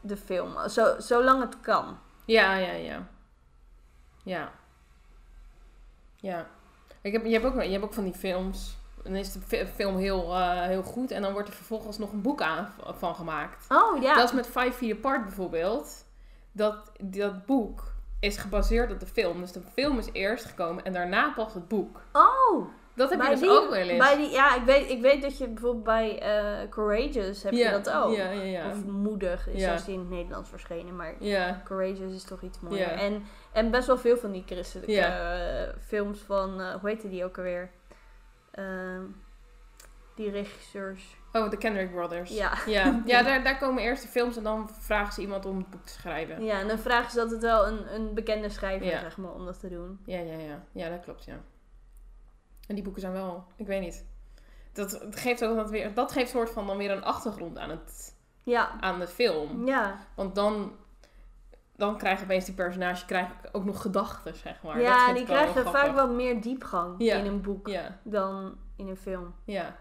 de 0.00 0.16
film. 0.16 0.68
Zo, 0.68 0.94
zolang 1.00 1.40
het 1.42 1.60
kan. 1.60 1.98
Ja, 2.24 2.54
ja, 2.56 2.72
ja. 2.72 3.08
Ja. 4.24 4.52
Ja. 6.16 6.46
Ik 7.00 7.12
heb, 7.12 7.24
je, 7.24 7.32
hebt 7.32 7.44
ook, 7.44 7.62
je 7.62 7.70
hebt 7.70 7.84
ook 7.84 7.94
van 7.94 8.04
die 8.04 8.14
films. 8.14 8.76
Dan 9.02 9.14
is 9.14 9.32
de 9.32 9.40
fi- 9.40 9.66
film 9.66 9.96
heel, 9.96 10.34
eh, 10.34 10.62
heel 10.62 10.82
goed 10.82 11.10
en 11.10 11.22
dan 11.22 11.32
wordt 11.32 11.48
er 11.48 11.54
vervolgens 11.54 11.98
nog 11.98 12.12
een 12.12 12.22
boek 12.22 12.42
aan, 12.42 12.72
van 12.86 13.14
gemaakt. 13.14 13.66
Oh 13.68 14.02
ja. 14.02 14.14
Dat 14.14 14.24
is 14.24 14.32
met 14.32 14.46
Five 14.46 14.72
Feet 14.72 14.96
Apart 14.96 15.22
bijvoorbeeld. 15.24 16.04
Dat, 16.52 16.92
dat 17.00 17.46
boek 17.46 17.91
is 18.22 18.36
gebaseerd 18.36 18.92
op 18.92 19.00
de 19.00 19.06
film. 19.06 19.40
Dus 19.40 19.52
de 19.52 19.60
film 19.72 19.98
is 19.98 20.08
eerst 20.12 20.44
gekomen 20.44 20.84
en 20.84 20.92
daarna 20.92 21.30
pas 21.30 21.54
het 21.54 21.68
boek. 21.68 22.00
Oh, 22.12 22.68
Dat 22.94 23.10
heb 23.10 23.22
je 23.22 23.28
dus 23.28 23.40
die, 23.40 23.50
ook 23.50 23.70
wel 23.70 23.78
eens. 23.88 23.98
Bij 23.98 24.16
die, 24.16 24.30
ja, 24.30 24.56
ik 24.56 24.62
weet, 24.64 24.90
ik 24.90 25.00
weet 25.00 25.22
dat 25.22 25.38
je 25.38 25.48
bijvoorbeeld 25.48 25.84
bij 25.84 26.20
eh, 26.20 26.68
Courageous 26.68 27.42
heb 27.42 27.52
ja, 27.52 27.70
je 27.70 27.82
dat 27.82 27.90
ook. 27.90 28.16
Ja, 28.16 28.30
ja, 28.30 28.42
ja. 28.42 28.70
Of 28.70 28.84
Moedig 28.84 29.48
is 29.48 29.66
als 29.66 29.84
die 29.84 29.94
in 29.94 30.00
het 30.00 30.10
Nederlands 30.10 30.48
verschenen. 30.48 30.96
Maar 30.96 31.14
Courageous 31.64 32.14
is 32.14 32.24
toch 32.24 32.42
iets 32.42 32.60
mooier. 32.60 32.88
En, 32.90 33.22
en 33.52 33.70
best 33.70 33.86
wel 33.86 33.98
veel 33.98 34.16
van 34.16 34.32
die 34.32 34.42
christelijke 34.46 35.00
eh, 35.00 35.74
films 35.86 36.18
van... 36.18 36.60
eh, 36.60 36.74
hoe 36.74 36.88
heette 36.88 37.08
die 37.08 37.24
ook 37.24 37.36
alweer? 37.36 37.70
Ehm, 38.50 39.02
die 40.14 40.30
regisseurs. 40.30 41.20
Oh, 41.32 41.50
de 41.50 41.56
Kendrick 41.56 41.90
Brothers. 41.90 42.30
Ja. 42.30 42.52
Ja, 42.66 43.02
ja 43.06 43.22
daar, 43.28 43.42
daar 43.44 43.58
komen 43.58 43.82
eerst 43.82 44.02
de 44.02 44.08
films 44.08 44.36
en 44.36 44.42
dan 44.42 44.70
vragen 44.80 45.12
ze 45.12 45.20
iemand 45.20 45.46
om 45.46 45.56
het 45.58 45.70
boek 45.70 45.82
te 45.86 45.92
schrijven. 45.92 46.44
Ja, 46.44 46.60
en 46.60 46.68
dan 46.68 46.78
vragen 46.78 47.10
ze 47.10 47.20
altijd 47.20 47.40
wel 47.42 47.66
een, 47.66 47.94
een 47.94 48.14
bekende 48.14 48.48
schrijver, 48.48 48.86
Ja. 48.86 49.00
zeg 49.00 49.16
maar, 49.16 49.32
om 49.32 49.44
dat 49.44 49.60
te 49.60 49.68
doen. 49.68 50.00
Ja, 50.04 50.18
ja, 50.18 50.38
ja. 50.38 50.64
Ja, 50.72 50.88
dat 50.88 51.00
klopt, 51.00 51.24
ja. 51.24 51.34
En 52.66 52.74
die 52.74 52.84
boeken 52.84 53.00
zijn 53.00 53.12
wel, 53.12 53.44
ik 53.56 53.66
weet 53.66 53.80
niet. 53.80 54.04
Dat, 54.72 55.00
geeft 55.10 55.44
ook 55.44 55.56
dat 55.56 55.70
weer, 55.70 55.94
dat 55.94 56.12
geeft 56.12 56.30
soort 56.30 56.50
van 56.50 56.66
dan 56.66 56.76
weer 56.76 56.90
een 56.90 57.04
achtergrond 57.04 57.58
aan, 57.58 57.70
het, 57.70 58.16
Ja. 58.42 58.70
aan 58.80 58.98
de 58.98 59.06
film. 59.06 59.66
Ja. 59.66 59.98
Want 60.14 60.34
dan, 60.34 60.72
dan 61.76 61.98
krijgen 61.98 62.24
opeens 62.24 62.44
die 62.44 62.54
personages 62.54 63.04
krijgen 63.04 63.34
ook 63.52 63.64
nog 63.64 63.80
gedachten, 63.82 64.36
zeg 64.36 64.62
maar. 64.62 64.80
Ja, 64.80 65.12
die 65.12 65.24
krijgen 65.24 65.64
vaak 65.64 65.94
wat 65.94 66.10
meer 66.10 66.40
diepgang 66.40 66.94
Ja. 66.98 67.16
in 67.16 67.26
een 67.26 67.40
boek 67.40 67.68
Ja, 67.68 67.98
dan 68.02 68.56
in 68.76 68.88
een 68.88 68.96
film. 68.96 69.34
ja. 69.44 69.76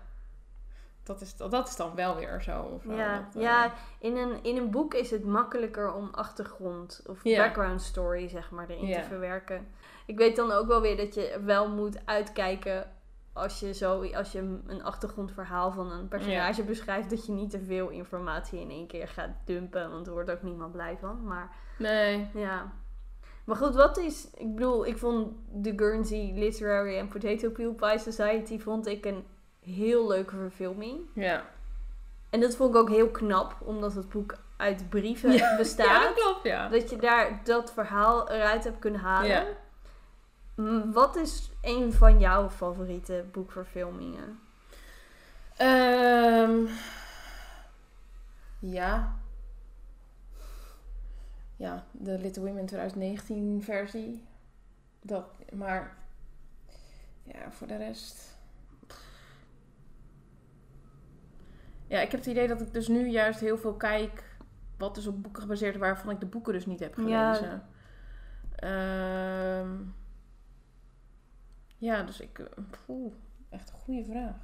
Dat 1.04 1.22
is, 1.22 1.36
dat 1.36 1.68
is 1.68 1.76
dan 1.76 1.96
wel 1.96 2.16
weer 2.16 2.42
zo. 2.42 2.62
Of 2.62 2.84
Ja, 2.96 3.18
dat, 3.18 3.36
eh, 3.36 3.42
ja 3.42 3.74
in, 4.00 4.18
een, 4.18 4.44
in 4.44 4.58
een 4.58 4.72
boek 4.72 4.94
is 4.94 5.12
het 5.12 5.26
makkelijker 5.26 5.94
om 5.94 6.10
achtergrond 6.12 7.04
of 7.06 7.22
background 7.24 7.82
story 7.82 8.28
zeg 8.28 8.52
maar 8.52 8.70
erin 8.70 8.94
te 8.94 9.08
verwerken. 9.08 9.68
Ik 10.06 10.18
weet 10.18 10.36
dan 10.36 10.52
ook 10.52 10.68
wel 10.68 10.82
weer 10.82 10.98
dat 10.98 11.14
je 11.14 11.40
wel 11.46 11.70
moet 11.70 12.06
uitkijken 12.06 12.92
als 13.34 13.60
je, 13.60 13.74
zo, 13.74 14.04
als 14.04 14.32
je 14.32 14.60
een 14.68 14.84
achtergrondverhaal 14.84 15.72
van 15.72 15.92
een 15.92 16.08
personage 16.08 16.64
beschrijft, 16.64 17.10
dat 17.10 17.26
je 17.26 17.32
niet 17.32 17.50
te 17.50 17.64
veel 17.64 17.90
informatie 17.90 18.60
in 18.60 18.70
één 18.70 18.88
keer 18.88 19.08
gaat 19.08 19.30
dumpen, 19.46 19.92
want 19.92 20.08
er 20.08 20.14
wordt 20.14 20.32
ook 20.32 20.42
niemand 20.42 20.72
blij 20.72 20.98
van. 21.00 21.24
Maar 21.24 21.56
Nee. 21.78 22.30
ja. 22.34 22.72
Maar 23.46 23.56
goed, 23.56 23.76
wat 23.76 23.98
is. 23.98 24.30
Ik 24.34 24.56
bedoel, 24.56 24.86
ik 24.86 24.98
vond 24.98 25.34
de 25.52 25.74
Guernsey 25.76 26.32
Literary 26.36 27.00
and 27.00 27.10
Potato 27.10 27.50
Peel 27.50 27.74
Pie 27.74 27.98
Society 27.98 28.60
vond 28.60 28.88
ik 28.88 29.06
een 29.06 29.26
heel 29.66 30.08
leuke 30.08 30.36
verfilming. 30.36 31.00
Ja. 31.14 31.46
En 32.30 32.40
dat 32.40 32.56
vond 32.56 32.76
ik 32.76 32.82
ook 32.82 32.90
heel 32.90 33.10
knap, 33.10 33.56
omdat 33.60 33.94
het 33.94 34.10
boek 34.10 34.38
uit 34.58 34.90
brieven 34.90 35.32
Ja, 35.32 35.58
bestaat. 35.58 35.88
Ja, 36.02 36.04
dat 36.04 36.14
klopt, 36.14 36.44
ja. 36.44 36.70
Dat 36.70 36.90
je 36.90 36.96
daar 36.96 37.42
dat 37.44 37.74
verhaal 37.74 38.30
eruit 38.30 38.64
hebt 38.64 38.80
kunnen 38.80 39.00
halen. 39.00 39.30
Ja. 39.30 39.46
Wat 40.92 41.16
is 41.16 41.52
een 41.62 41.94
van 41.94 42.20
jouw 42.20 42.50
favoriete 42.50 43.26
boekverfilmingen? 43.32 44.40
Ehm 45.58 46.68
ja. 48.60 49.16
Ja, 51.56 51.86
de 51.92 52.18
Little 52.18 52.44
Women 52.44 52.66
2019 52.66 53.62
versie. 53.64 54.24
Dat, 55.02 55.26
maar 55.54 55.96
ja, 57.24 57.52
voor 57.52 57.68
de 57.68 57.78
rest. 57.78 58.38
Ja, 61.92 62.00
ik 62.02 62.12
heb 62.12 62.20
het 62.20 62.30
idee 62.30 62.48
dat 62.48 62.62
ik 62.62 62.74
dus 62.74 62.88
nu 62.88 63.08
juist 63.10 63.40
heel 63.40 63.58
veel 63.58 63.74
kijk 63.74 64.36
wat 64.78 64.96
dus 64.96 65.08
op 65.08 65.22
boeken 65.24 65.42
gebaseerd 65.42 65.78
waarvan 65.78 66.10
ik 66.10 66.20
de 66.20 66.26
boeken 66.26 66.54
dus 66.54 66.66
niet 66.66 66.80
heb 66.80 66.96
Ja. 66.98 67.34
gelezen. 67.34 67.66
Ehm, 68.56 69.78
ja, 71.78 72.04
dus 72.04 72.20
ik. 72.20 72.40
eh, 72.40 72.46
Poeh, 72.86 73.14
echt 73.50 73.70
een 73.70 73.76
goede 73.80 74.06
vraag. 74.12 74.36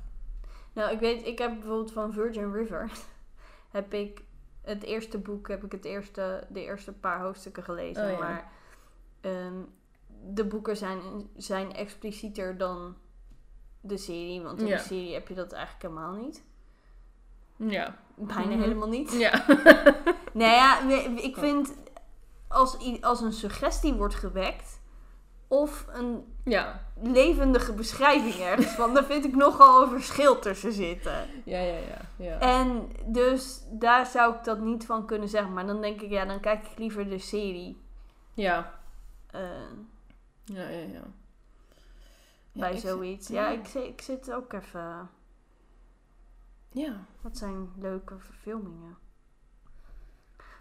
Nou, 0.73 0.91
ik 0.91 0.99
weet, 0.99 1.25
ik 1.25 1.38
heb 1.39 1.51
bijvoorbeeld 1.53 1.91
van 1.91 2.13
Virgin 2.13 2.51
River. 2.51 2.91
heb 3.71 3.93
ik 3.93 4.23
het 4.62 4.83
eerste 4.83 5.17
boek, 5.17 5.47
heb 5.47 5.63
ik 5.63 5.71
het 5.71 5.86
eerste, 5.86 6.43
de 6.49 6.62
eerste 6.63 6.93
paar 6.93 7.21
hoofdstukken 7.21 7.63
gelezen. 7.63 8.03
Oh, 8.05 8.12
ja. 8.12 8.17
Maar 8.19 8.51
ehm, 9.21 9.55
de 10.33 10.45
boeken 10.45 10.77
zijn, 10.77 11.01
zijn 11.36 11.73
explicieter 11.73 12.57
dan 12.57 12.95
de 13.81 13.97
serie. 13.97 14.41
Want 14.41 14.62
in 14.62 14.67
Ja. 14.67 14.75
de 14.77 14.83
serie 14.83 15.13
heb 15.13 15.27
je 15.27 15.33
dat 15.36 15.51
eigenlijk 15.51 15.81
helemaal 15.83 16.15
niet. 16.15 16.43
Ja. 17.58 17.96
Bijna 18.15 18.52
Mhm. 18.56 18.62
helemaal 18.62 18.88
niet. 18.89 19.12
Ja. 19.12 19.46
Nou 20.34 20.52
ja, 20.52 20.80
ik 21.15 21.38
vind 21.38 21.74
als, 22.48 22.78
als 23.02 23.22
een 23.22 23.34
suggestie 23.34 23.93
wordt 23.93 24.15
gewekt, 24.15 24.80
of 25.48 25.86
een 25.93 26.34
Ja. 26.43 26.82
levendige 27.02 27.74
beschrijving 27.74 28.36
ergens 28.36 28.67
van. 28.76 28.93
Daar 28.93 29.04
vind 29.04 29.26
ik 29.26 29.36
nogal 29.36 29.84
een 29.84 29.89
verschil 29.89 30.39
tussen 30.39 30.72
zitten. 30.72 31.28
Ja, 31.46 31.60
ja, 31.60 31.78
ja. 31.78 32.02
ja. 32.15 32.39
En 32.39 32.91
dus 33.06 33.62
daar 33.70 34.06
zou 34.06 34.36
ik 34.36 34.43
dat 34.43 34.60
niet 34.60 34.86
van 34.86 35.06
kunnen 35.06 35.30
zeggen. 35.30 35.54
Maar 35.54 35.65
dan 35.65 35.82
denk 35.82 36.02
ik, 36.02 36.10
ja, 36.10 36.26
dan 36.26 36.39
kijk 36.39 36.65
ik 36.72 36.78
liever 36.78 37.10
de 37.10 37.20
serie. 37.20 37.82
Ja. 38.34 38.80
eh, 39.32 39.41
Ja, 40.46 40.62
ja, 40.70 40.80
ja. 40.80 41.02
Ja, 42.52 42.70
bij 42.70 42.78
zoiets. 42.78 43.28
Ja, 43.28 43.50
ik, 43.50 43.67
ik 43.74 44.02
zit 44.02 44.34
ook 44.34 44.54
even... 44.54 45.10
Ja. 46.78 47.06
Wat 47.22 47.38
zijn 47.38 47.70
leuke 47.80 48.20
verfilmingen. 48.20 48.98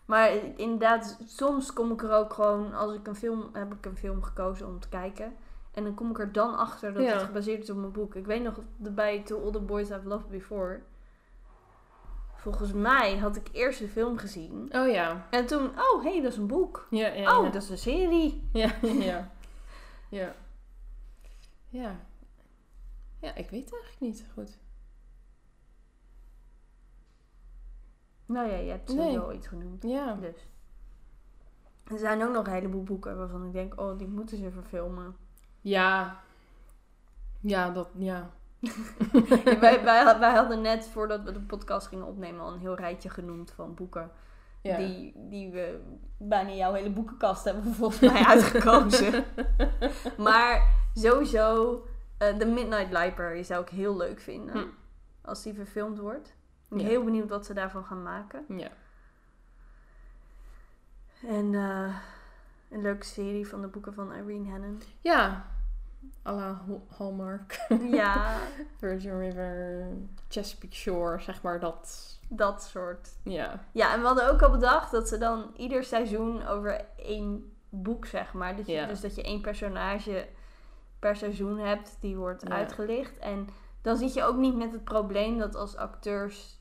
Maar 0.04 0.30
inderdaad, 0.56 1.18
soms 1.26 1.72
kom 1.72 1.92
ik 1.92 2.02
er 2.02 2.12
ook 2.12 2.32
gewoon, 2.32 2.74
als 2.74 2.92
ik 2.94 3.06
een 3.06 3.14
film, 3.16 3.50
heb 3.52 3.72
ik 3.74 3.86
een 3.86 3.96
film 3.96 4.22
gekozen 4.22 4.66
om 4.66 4.80
te 4.80 4.88
kijken. 4.88 5.36
En 5.72 5.84
dan 5.84 5.94
kom 5.94 6.10
ik 6.10 6.18
er 6.18 6.32
dan 6.32 6.56
achter 6.56 6.92
dat 6.92 7.02
Ja. 7.02 7.12
het 7.12 7.22
gebaseerd 7.22 7.62
is 7.62 7.70
op 7.70 7.76
mijn 7.76 7.92
boek. 7.92 8.14
Ik 8.14 8.26
weet 8.26 8.42
nog 8.42 8.60
bij 8.76 9.22
To 9.22 9.44
All 9.44 9.50
the 9.52 9.60
Boys 9.60 9.90
I've 9.90 10.08
Loved 10.08 10.28
Before. 10.28 10.82
Volgens 12.34 12.72
mij 12.72 13.16
had 13.18 13.36
ik 13.36 13.48
eerst 13.52 13.78
de 13.78 13.88
film 13.88 14.18
gezien. 14.18 14.68
Oh 14.74 14.88
ja. 14.90 15.26
En 15.30 15.46
toen, 15.46 15.66
oh 15.78 16.02
hé, 16.02 16.10
hey, 16.12 16.22
dat 16.22 16.32
is 16.32 16.38
een 16.38 16.46
boek. 16.46 16.86
Ja, 16.90 17.06
ja, 17.08 17.38
Oh, 17.38 17.44
ja. 17.44 17.50
dat 17.50 17.62
is 17.62 17.70
een 17.70 17.78
serie. 17.78 18.48
Ja, 18.52 18.74
ja. 18.82 19.30
Ja. 20.08 20.34
Ja. 21.68 21.96
Ja, 23.20 23.34
ik 23.34 23.50
weet 23.50 23.64
het 23.64 23.72
eigenlijk 23.74 24.00
niet 24.00 24.26
goed. 24.34 24.58
Nou 28.26 28.48
ja, 28.50 28.56
je 28.56 28.70
hebt 28.70 28.88
Nee. 28.94 28.96
sowieso 28.96 29.30
iets 29.30 29.46
genoemd. 29.46 29.82
Ja. 29.82 30.14
Dus. 30.14 30.48
Er 31.84 31.98
zijn 31.98 32.22
ook 32.24 32.32
nog 32.32 32.46
een 32.46 32.52
heleboel 32.52 32.82
boeken 32.82 33.16
waarvan 33.16 33.46
ik 33.46 33.52
denk, 33.52 33.80
oh, 33.80 33.98
die 33.98 34.08
moeten 34.08 34.36
ze 34.38 34.50
verfilmen. 34.50 35.16
Ja. 35.60 36.20
Ja, 37.40 37.70
dat, 37.70 37.88
ja. 37.96 38.30
Ja, 38.58 38.70
wij, 39.60 39.84
wij, 39.84 40.18
wij 40.18 40.34
hadden 40.34 40.60
net, 40.60 40.88
voordat 40.88 41.22
we 41.22 41.32
de 41.32 41.40
podcast 41.40 41.86
gingen 41.86 42.06
opnemen, 42.06 42.40
al 42.40 42.52
een 42.52 42.58
heel 42.60 42.74
rijtje 42.76 43.10
genoemd 43.10 43.50
van 43.50 43.74
boeken. 43.74 44.10
ja. 44.62 44.76
Die, 44.76 45.12
die 45.16 45.50
we 45.50 45.80
bijna 46.16 46.50
jouw 46.50 46.72
hele 46.72 46.90
boekenkast 46.90 47.44
hebben 47.44 47.64
volgens 47.74 48.00
mij 48.12 48.24
uitgekozen. 48.24 49.24
maar 50.18 50.62
sowieso, 50.94 51.82
eh 52.18 52.36
The 52.36 52.46
Midnight 52.46 52.92
Library 52.92 53.42
zou 53.42 53.62
ik 53.62 53.68
heel 53.68 53.96
leuk 53.96 54.20
vinden. 54.20 54.54
Hm. 54.56 54.66
Als 55.22 55.42
die 55.42 55.54
verfilmd 55.54 55.98
wordt. 55.98 56.35
Ik 56.68 56.76
ben 56.76 56.80
Ja. 56.80 56.86
heel 56.86 57.04
benieuwd 57.04 57.28
wat 57.28 57.46
ze 57.46 57.54
daarvan 57.54 57.84
gaan 57.84 58.02
maken. 58.02 58.44
Ja. 58.48 58.68
En 61.26 61.54
eh, 61.54 61.96
een 62.70 62.82
leuke 62.82 63.04
serie 63.06 63.48
van 63.48 63.60
de 63.60 63.66
boeken 63.66 63.94
van 63.94 64.12
Irene 64.14 64.50
Hannon. 64.50 64.82
Ja. 65.00 65.46
à 66.26 66.32
la 66.32 66.62
Hal- 66.66 66.86
Hallmark. 66.96 67.66
ja, 67.90 68.36
Virgin 68.78 69.18
River, 69.18 69.86
Chesapeake 70.28 70.74
Shore, 70.74 71.20
zeg 71.20 71.42
maar 71.42 71.60
dat. 71.60 72.18
dat 72.28 72.62
soort. 72.62 73.08
Ja. 73.22 73.64
Ja, 73.72 73.92
en 73.92 74.00
we 74.00 74.06
hadden 74.06 74.30
ook 74.30 74.42
al 74.42 74.50
bedacht 74.50 74.90
dat 74.90 75.08
ze 75.08 75.18
dan 75.18 75.50
ieder 75.56 75.84
seizoen 75.84 76.46
over 76.46 76.84
één 76.96 77.52
boek, 77.68 78.06
zeg 78.06 78.32
maar. 78.32 78.56
Dus, 78.56 78.66
Ja. 78.66 78.86
dus 78.86 79.00
dat 79.00 79.14
je 79.14 79.22
één 79.22 79.40
personage 79.40 80.28
per 80.98 81.16
seizoen 81.16 81.58
hebt 81.58 81.96
die 82.00 82.16
wordt 82.16 82.42
Ja. 82.48 82.54
uitgelicht. 82.54 83.18
En 83.18 83.48
dan 83.86 83.96
zit 83.96 84.14
je 84.14 84.24
ook 84.24 84.36
niet 84.36 84.56
met 84.56 84.72
het 84.72 84.84
probleem 84.84 85.38
dat 85.38 85.54
als 85.54 85.76
acteurs 85.76 86.58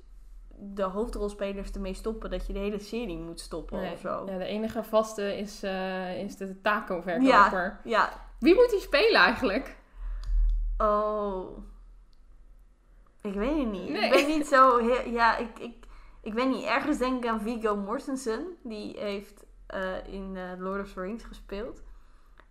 de 0.57 0.83
hoofdrolspelers 0.83 1.71
ermee 1.71 1.93
stoppen, 1.93 2.29
dat 2.29 2.47
je 2.47 2.53
de 2.53 2.59
hele 2.59 2.79
serie 2.79 3.17
moet 3.17 3.39
stoppen 3.39 3.79
Nee. 3.79 3.93
of 3.93 3.99
zo. 3.99 4.25
ja, 4.25 4.37
de 4.37 4.45
enige 4.45 4.83
vaste 4.83 5.37
is, 5.37 5.63
eh, 5.63 6.21
is 6.23 6.37
de 6.37 6.61
taco-verkoper. 6.61 7.79
Ja. 7.83 8.27
Wie 8.39 8.55
moet 8.55 8.69
die 8.69 8.79
spelen 8.79 9.21
eigenlijk? 9.21 9.77
Oh. 10.77 11.57
Ik 13.21 13.33
weet 13.33 13.57
het 13.57 13.71
niet. 13.71 13.89
Nee. 13.89 14.03
Ik 14.03 14.11
ben 14.11 14.27
niet 14.27 14.47
zo 14.47 14.77
heel... 14.87 15.09
Ja, 15.11 15.37
ik, 15.37 15.59
ik, 15.59 15.85
ik 16.21 16.33
weet 16.33 16.49
niet. 16.49 16.63
Ergens 16.63 16.97
denk 16.97 17.23
ik 17.23 17.29
aan 17.29 17.41
Viggo 17.41 17.75
Mortensen. 17.75 18.45
Die 18.63 18.99
heeft 18.99 19.45
eh, 19.67 20.07
in 20.07 20.37
eh, 20.37 20.59
Lord 20.59 20.81
of 20.81 20.93
the 20.93 21.01
Rings 21.01 21.23
gespeeld. 21.23 21.83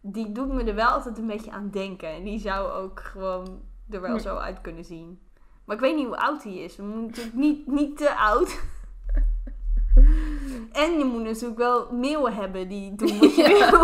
Die 0.00 0.32
doet 0.32 0.52
me 0.52 0.64
er 0.64 0.74
wel 0.74 0.88
altijd 0.88 1.18
een 1.18 1.26
beetje 1.26 1.50
aan 1.50 1.70
denken. 1.70 2.08
En 2.08 2.24
die 2.24 2.38
zou 2.38 2.70
ook 2.70 3.00
gewoon 3.00 3.72
er 3.90 4.00
wel 4.00 4.10
Hm. 4.16 4.18
zo 4.18 4.36
uit 4.36 4.60
kunnen 4.60 4.84
zien. 4.84 5.20
Maar 5.64 5.76
ik 5.76 5.82
weet 5.82 5.96
niet 5.96 6.06
hoe 6.06 6.16
oud 6.16 6.42
hij 6.42 6.52
is. 6.54 6.76
We 6.76 6.82
moeten 6.82 7.06
natuurlijk 7.06 7.36
niet, 7.36 7.66
niet 7.66 7.96
te 7.96 8.14
oud. 8.14 8.60
en 10.84 10.98
je 10.98 11.04
moet 11.04 11.22
natuurlijk 11.22 11.58
wel 11.58 11.92
meeuwen 11.92 12.34
hebben 12.34 12.68
die 12.68 12.94
doen 12.94 13.18
wat 13.20 13.34
je 13.36 13.42
Ja. 13.48 13.70
wil. 13.70 13.80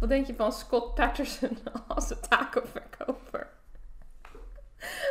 Wat 0.00 0.08
denk 0.08 0.26
je 0.26 0.34
van 0.34 0.52
Scott 0.52 0.94
Patterson 0.94 1.58
als 1.88 2.08
de 2.08 2.20
taco-verkoper? 2.28 3.46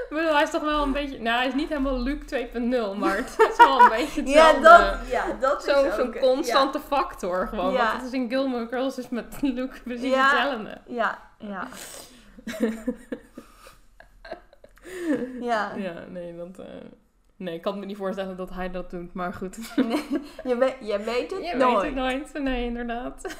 Hij 0.10 0.44
is 0.44 0.50
toch 0.50 0.62
wel 0.62 0.84
een 0.84 0.92
beetje... 0.92 1.20
Nou, 1.20 1.38
hij 1.38 1.48
is 1.48 1.54
niet 1.54 1.70
helemaal 1.70 2.00
Luke 2.00 2.48
2.0 2.96 2.98
maar 3.00 3.16
het 3.18 3.36
is 3.52 3.58
wel 3.58 3.82
een 3.82 3.90
beetje 3.90 4.26
Ja, 4.26 4.46
hetzelfde. 4.54 4.62
dat, 5.00 5.10
ja, 5.10 5.26
dat 5.40 5.60
is 5.68 5.74
Zo-. 5.74 5.92
Zo'n 5.96 6.14
ja. 6.14 6.20
constante 6.20 6.80
factor 6.80 7.48
gewoon. 7.48 7.72
Ja. 7.72 7.78
Want 7.78 7.92
het 7.92 8.02
is 8.06 8.12
in 8.12 8.30
Gilmore 8.30 8.68
Girls 8.68 8.98
is 8.98 9.10
met 9.10 9.38
Luke 9.42 9.82
precies 9.84 10.10
Ja. 10.10 10.30
hetzelfde. 10.30 10.82
Ja, 10.88 11.20
ja. 11.38 11.68
Ja. 15.42 15.76
Ja, 15.76 16.06
nee, 16.10 16.36
dat... 16.36 16.60
eh, 16.60 16.66
Nee, 17.36 17.56
ik 17.56 17.62
kan 17.62 17.80
me 17.80 17.86
niet 17.86 17.98
voorstellen 17.98 18.38
dat 18.38 18.50
hij 18.50 18.72
dat 18.72 18.90
doet, 18.90 19.14
maar 19.14 19.34
goed. 19.34 19.76
Nee, 19.76 20.06
je, 20.44 20.58
weet, 20.58 20.76
je 20.82 21.00
weet 21.00 21.32
het 21.32 21.46
Je 21.48 21.56
nooit. 21.56 21.82
weet 21.82 21.84
het 21.86 21.94
nooit. 22.34 22.44
Nee, 22.44 22.66
inderdaad. 22.66 23.38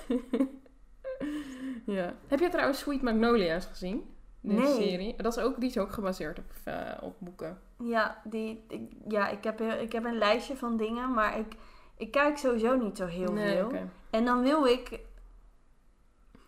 ja. 1.86 2.14
Heb 2.28 2.40
je 2.40 2.50
trouwens 2.50 2.80
Sweet 2.80 3.02
Magnolia's 3.02 3.66
gezien? 3.66 4.16
Die 4.42 4.60
Nee. 4.60 4.74
serie. 4.74 5.16
Dat 5.22 5.38
is 5.38 5.44
ook, 5.44 5.60
die 5.60 5.70
is 5.70 5.78
ook 5.78 5.92
gebaseerd 5.92 6.40
op, 6.40 6.52
eh, 6.64 6.74
op 7.02 7.16
boeken. 7.20 7.60
Ja, 7.84 8.22
die, 8.24 8.64
ik, 8.68 8.82
ja 9.08 9.30
ik, 9.30 9.44
heb, 9.44 9.62
ik 9.62 9.92
heb 9.92 10.06
een 10.06 10.18
lijstje 10.18 10.56
van 10.58 10.78
dingen, 10.78 11.14
maar 11.14 11.40
ik, 11.40 11.54
ik 11.98 12.12
kijk 12.12 12.38
sowieso 12.38 12.76
niet 12.76 12.98
zo 12.98 13.06
heel 13.06 13.32
Nee, 13.34 13.56
veel. 13.56 13.66
oké. 13.66 13.90
En 14.10 14.26
dan 14.26 14.42
wil 14.42 14.66
ik 14.66 15.00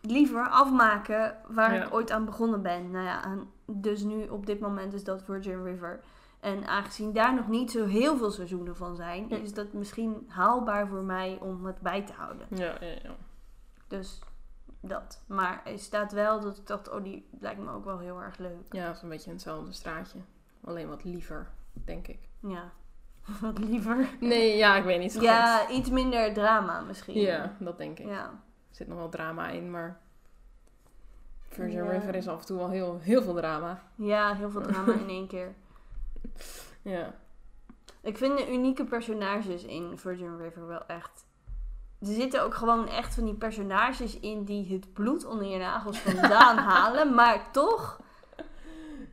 liever 0.01 0.47
afmaken 0.49 1.38
waar 1.47 1.73
Ja. 1.73 1.85
ik 1.85 1.93
ooit 1.93 2.12
aan 2.12 2.25
begonnen 2.25 2.62
ben. 2.62 2.91
Nou 2.91 3.05
ja, 3.05 3.23
en 3.23 3.49
dus 3.75 4.03
nu 4.03 4.27
op 4.27 4.45
dit 4.45 4.60
moment 4.60 4.93
is 4.93 5.03
dat 5.03 5.23
Virgin 5.23 5.63
River. 5.63 5.99
En 6.39 6.67
aangezien 6.67 7.13
daar 7.13 7.36
nog 7.36 7.47
niet 7.47 7.71
zo 7.71 7.86
heel 7.86 8.17
veel 8.17 8.32
seizoenen 8.32 8.75
van 8.75 8.95
zijn, 8.95 9.29
is 9.29 9.53
dat 9.53 9.73
misschien 9.73 10.25
haalbaar 10.27 10.88
voor 10.88 11.03
mij 11.03 11.38
om 11.41 11.65
het 11.65 11.79
bij 11.79 12.01
te 12.01 12.13
houden. 12.13 12.47
Ja, 12.49 12.75
ja, 12.79 12.88
ja. 13.03 13.15
Dus 13.88 14.19
dat. 14.79 15.23
Maar 15.27 15.62
er 15.65 15.79
staat 15.79 16.12
wel 16.12 16.39
dat 16.39 16.58
ik 16.58 16.67
dacht, 16.67 16.89
oh, 16.89 17.03
die 17.03 17.29
lijkt 17.39 17.60
me 17.60 17.71
ook 17.71 17.86
wel 17.86 17.99
heel 17.99 18.21
erg 18.21 18.38
leuk. 18.38 18.65
Ja, 18.73 18.86
dat 18.86 18.95
is 18.95 19.01
een 19.01 19.10
beetje 19.10 19.32
hetzelfde 19.32 19.71
straatje. 19.71 20.19
Alleen 20.63 20.89
wat 20.89 21.03
liever, 21.03 21.51
denk 21.73 22.08
ik. 22.08 22.19
Ja, 22.39 22.71
wat 23.41 23.58
liever. 23.58 24.10
Nee, 24.19 24.58
ja, 24.58 24.75
ik 24.75 24.84
weet 24.84 24.99
niet 24.99 25.12
zo 25.12 25.19
goed. 25.19 25.27
Ja, 25.27 25.69
iets 25.69 25.89
minder 25.89 26.34
drama 26.34 26.82
misschien. 26.82 27.19
Ja, 27.19 27.55
dat 27.60 27.77
denk 27.77 27.99
ik. 27.99 28.05
Ja. 28.05 28.25
Er 28.69 28.75
zit 28.75 28.88
nog 28.88 28.97
wel 28.97 29.10
drama 29.10 29.49
in, 29.49 29.71
maar... 29.71 29.99
Virgin 31.49 31.83
Ja. 31.83 31.89
River 31.91 32.15
is 32.15 32.27
af 32.27 32.39
en 32.39 32.45
toe 32.45 32.57
wel 32.57 32.69
heel, 32.69 32.99
heel 33.01 33.21
veel 33.21 33.33
drama. 33.33 33.81
ja, 33.95 34.35
heel 34.35 34.49
veel 34.49 34.62
drama 34.62 34.93
in 35.03 35.09
één 35.09 35.27
keer. 35.27 35.53
Ja. 36.81 37.13
Ik 38.01 38.17
vind 38.17 38.38
de 38.38 38.51
unieke 38.51 38.83
personages 38.83 39.63
in 39.63 39.97
Virgin 39.97 40.38
River 40.38 40.67
wel 40.67 40.85
echt. 40.88 41.25
Er 41.99 42.07
zitten 42.07 42.43
ook 42.43 42.53
gewoon 42.55 42.88
echt 42.88 43.13
van 43.15 43.25
die 43.25 43.33
personages 43.33 44.19
in 44.19 44.43
die 44.43 44.73
het 44.73 44.93
bloed 44.93 45.25
onder 45.25 45.45
je 45.47 45.57
nagels 45.57 45.99
vandaan 45.99 46.57
halen. 46.73 47.13
Maar 47.15 47.51
toch, 47.51 47.99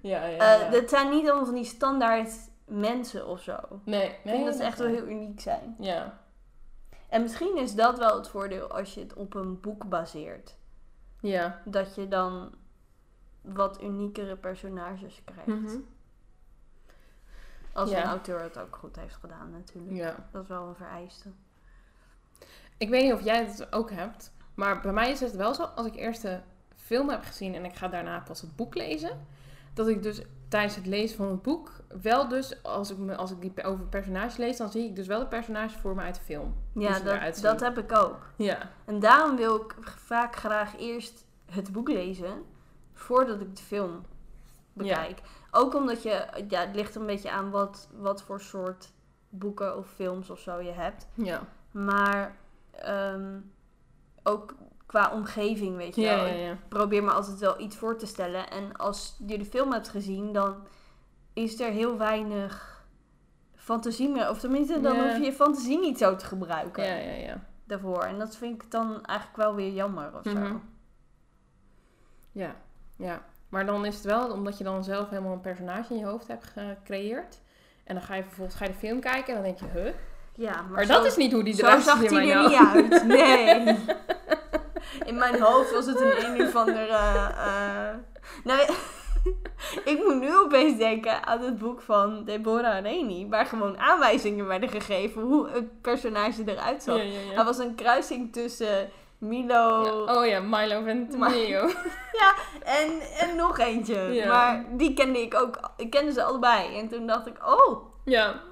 Ja, 0.01 0.25
ja, 0.27 0.39
eh 0.57 0.61
ja. 0.61 0.71
dat 0.71 0.89
zijn 0.91 1.11
niet 1.11 1.27
allemaal 1.27 1.45
van 1.45 1.55
die 1.55 1.65
standaard 1.65 2.31
mensen 2.65 3.27
of 3.27 3.41
zo. 3.43 3.57
Nee, 3.85 4.09
Ik 4.09 4.19
nee. 4.25 4.35
vind 4.35 4.47
dat 4.47 4.57
ze 4.57 4.63
echt 4.63 4.79
wel 4.79 4.89
heel 4.89 5.07
uniek 5.07 5.41
zijn. 5.41 5.77
Ja. 5.79 6.21
En 7.09 7.23
misschien 7.23 7.57
is 7.57 7.75
dat 7.75 7.99
wel 7.99 8.17
het 8.17 8.29
voordeel 8.29 8.67
als 8.71 8.95
je 8.95 9.01
het 9.01 9.15
op 9.15 9.35
een 9.35 9.61
boek 9.61 9.89
baseert. 9.89 10.57
Ja. 11.27 11.61
Dat 11.65 11.95
je 11.95 12.09
dan 12.09 12.55
wat 13.41 13.83
uniekere 13.83 14.37
personages 14.37 15.23
krijgt. 15.25 15.47
Mhm. 15.47 15.79
Als 17.73 17.91
Ja. 17.91 17.99
een 18.03 18.09
auteur 18.09 18.41
het 18.43 18.59
ook 18.59 18.77
goed 18.77 18.97
heeft 18.97 19.15
gedaan 19.15 19.51
natuurlijk. 19.51 19.97
Ja. 19.97 20.29
Dat 20.33 20.43
is 20.43 20.49
wel 20.49 20.67
een 20.69 20.75
vereiste. 20.75 21.29
Ik 22.77 22.89
weet 22.89 23.03
niet 23.03 23.13
of 23.13 23.23
jij 23.25 23.45
het 23.45 23.73
ook 23.73 23.91
hebt, 23.91 24.33
maar 24.55 24.81
bij 24.81 24.93
mij 24.93 25.11
is 25.11 25.21
het 25.21 25.37
wel 25.37 25.55
zo, 25.55 25.63
als 25.63 25.87
ik 25.87 25.95
eerst 25.95 26.23
de 26.23 26.41
film 26.75 27.09
heb 27.09 27.23
gezien 27.23 27.55
en 27.55 27.65
ik 27.65 27.75
ga 27.75 27.89
daarna 27.89 28.21
pas 28.21 28.41
het 28.41 28.57
boek 28.57 28.75
lezen, 28.75 29.27
dat 29.75 29.89
ik 29.89 30.03
dus 30.03 30.23
tijdens 30.49 30.77
het 30.77 30.87
lezen 30.87 31.17
van 31.17 31.29
het 31.29 31.43
boek 31.43 31.73
wel 32.03 32.29
dus, 32.29 32.63
als 32.63 32.91
ik, 32.91 32.99
me, 32.99 33.17
als 33.17 33.31
ik 33.31 33.41
die 33.41 33.65
over 33.65 33.85
personages 33.85 34.37
lees, 34.37 34.57
dan 34.57 34.71
zie 34.71 34.85
ik 34.85 34.97
dus 34.97 35.07
wel 35.07 35.19
de 35.19 35.27
personages 35.27 35.77
voor 35.77 35.95
me 35.95 36.03
uit 36.03 36.15
de 36.15 36.21
film. 36.21 36.55
Ja, 36.75 37.01
dat, 37.01 37.39
dat 37.41 37.61
heb 37.61 37.79
ik 37.79 37.97
ook. 37.97 38.31
Ja. 38.37 38.71
En 38.85 38.99
daarom 38.99 39.37
wil 39.37 39.57
ik 39.57 39.77
vaak 39.83 40.37
graag 40.37 40.79
eerst 40.79 41.25
het 41.51 41.73
boek 41.73 41.89
lezen 41.89 42.43
voordat 42.93 43.41
ik 43.41 43.57
de 43.57 43.63
film 43.63 44.03
bekijk. 44.73 45.21
Ook 45.51 45.75
omdat 45.75 46.03
je, 46.03 46.27
ja, 46.49 46.61
het 46.61 46.75
ligt 46.75 46.95
een 46.95 47.07
beetje 47.07 47.31
aan 47.31 47.51
wat, 47.51 47.89
wat 47.97 48.23
voor 48.23 48.41
soort 48.41 48.93
boeken 49.29 49.77
of 49.77 49.89
films 49.89 50.31
of 50.31 50.39
zo 50.41 50.61
je 50.61 50.71
hebt. 50.71 51.09
Ja. 51.15 51.47
Maar 51.71 52.37
ehm, 52.71 53.41
ook 54.23 54.55
qua 54.87 55.11
omgeving, 55.13 55.77
weet 55.77 55.95
je 55.95 56.01
Ja, 56.01 56.17
wel. 56.17 56.27
ja, 56.27 56.33
ja. 56.35 56.53
Ik 56.53 56.69
probeer 56.69 57.03
me 57.05 57.11
altijd 57.11 57.39
wel 57.39 57.61
iets 57.61 57.77
voor 57.77 57.97
te 57.99 58.07
stellen. 58.07 58.51
En 58.51 58.77
als 58.77 59.17
je 59.27 59.39
de 59.39 59.45
film 59.45 59.73
hebt 59.73 59.89
gezien, 59.89 60.33
dan 60.33 60.55
is 61.33 61.61
er 61.61 61.71
heel 61.71 61.99
weinig 61.99 62.85
fantasie 63.55 64.09
meer. 64.09 64.31
Of 64.31 64.39
tenminste, 64.41 64.81
dan 64.81 64.97
hoef 65.01 65.17
je 65.17 65.25
je 65.25 65.33
fantasie 65.33 65.79
niet 65.79 65.99
zo 65.99 66.17
te 66.17 66.25
gebruiken 66.27 66.85
Ja, 66.85 66.95
ja, 66.95 67.13
ja. 67.13 67.41
daarvoor. 67.65 68.03
En 68.03 68.19
dat 68.19 68.37
vind 68.37 68.63
ik 68.63 68.71
dan 68.71 69.05
eigenlijk 69.05 69.39
wel 69.39 69.55
weer 69.55 69.73
jammer 69.73 70.11
of 70.15 70.23
zo. 70.25 70.33
Mhm. 70.39 70.57
Ja, 72.33 72.55
ja. 72.97 73.23
Maar 73.49 73.67
dan 73.67 73.85
is 73.85 73.95
het 73.95 74.05
wel 74.05 74.31
omdat 74.31 74.59
je 74.59 74.65
dan 74.65 74.85
zelf 74.85 75.09
helemaal 75.11 75.33
een 75.33 75.41
personage 75.41 75.93
in 75.95 75.99
je 76.01 76.07
hoofd 76.07 76.29
hebt 76.29 76.45
gecreëerd. 76.45 77.41
En 77.85 77.95
dan 77.95 78.05
ga 78.05 78.15
je 78.15 78.23
vervolgens 78.23 78.57
ga 78.57 78.65
je 78.65 78.71
de 78.71 78.77
film 78.79 79.01
kijken 79.01 79.37
en 79.37 79.43
dan 79.43 79.55
denk 79.57 79.73
je, 79.73 79.81
huh? 79.81 79.93
Ja, 80.35 80.53
maar, 80.63 80.71
Maar, 80.71 80.85
zo, 80.85 80.93
dat 80.93 81.05
is 81.05 81.17
niet 81.17 81.33
hoe 81.33 81.45
die 81.45 81.55
zo 81.55 81.67
eruit 81.67 81.83
zag 81.83 81.99
ziet 81.99 82.11
in 82.11 82.17
hij 82.17 82.27
mijn 82.27 82.39
er 82.39 82.49
niet 82.49 82.93
uit. 82.93 83.05
Nee. 83.07 83.77
In 85.11 85.19
mijn 85.19 85.41
hoofd 85.41 85.73
was 85.73 85.87
het 85.87 86.01
een 86.01 86.25
een 86.25 86.47
of 86.47 86.57
andere... 86.57 86.87
eh, 86.87 87.95
nou, 88.45 88.61
ik 89.93 90.03
moet 90.05 90.21
nu 90.21 90.39
opeens 90.39 90.79
denken 90.79 91.27
aan 91.27 91.41
het 91.41 91.59
boek 91.59 91.81
van 91.81 92.25
Deborah 92.25 92.83
Reni. 92.83 93.29
Waar 93.29 93.47
gewoon 93.47 93.79
aanwijzingen 93.79 94.47
werden 94.47 94.69
gegeven 94.69 95.23
hoe 95.23 95.49
het 95.49 95.81
personage 95.81 96.43
eruit 96.47 96.83
zag. 96.83 96.97
Ja, 96.97 97.03
ja, 97.03 97.21
ja. 97.29 97.35
Hij 97.35 97.45
was 97.45 97.59
een 97.59 97.75
kruising 97.75 98.33
tussen 98.33 98.91
Milo 99.19 99.85
Ja, 99.85 100.15
Oh 100.15 100.27
ja, 100.27 100.41
Milo 100.41 100.83
Ventimiglia. 100.83 101.61
en, 102.79 103.01
en 103.19 103.37
nog 103.37 103.59
eentje. 103.59 104.01
Ja. 104.01 104.29
Maar 104.29 104.65
die 104.71 104.95
kende 104.95 105.21
ik 105.21 105.35
ook. 105.35 105.71
Ik 105.77 105.91
kende 105.91 106.13
ze 106.13 106.23
allebei. 106.23 106.79
En 106.79 106.89
toen 106.89 107.07
dacht 107.07 107.27
ik, 107.27 107.37
oh... 107.47 107.85
ja, 108.05 108.43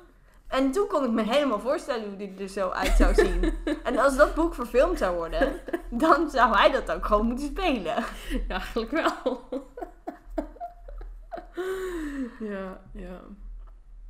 En 0.54 0.70
toen 0.70 0.86
kon 0.88 1.04
ik 1.04 1.10
me 1.10 1.22
helemaal 1.22 1.60
voorstellen 1.60 2.08
hoe 2.08 2.16
die 2.16 2.38
er 2.38 2.48
zo 2.48 2.70
uit 2.70 2.96
zou 2.96 3.14
zien. 3.14 3.54
en 3.84 3.98
als 3.98 4.16
dat 4.16 4.34
boek 4.34 4.54
verfilmd 4.54 4.98
zou 4.98 5.16
worden, 5.16 5.60
dan 5.90 6.30
zou 6.30 6.56
hij 6.56 6.70
dat 6.70 6.92
ook 6.92 7.06
gewoon 7.06 7.26
moeten 7.26 7.46
spelen. 7.46 7.94
ja, 8.48 8.48
eigenlijk 8.48 8.90
wel. 8.90 9.48
ja, 12.52 12.80
ja. 12.92 13.20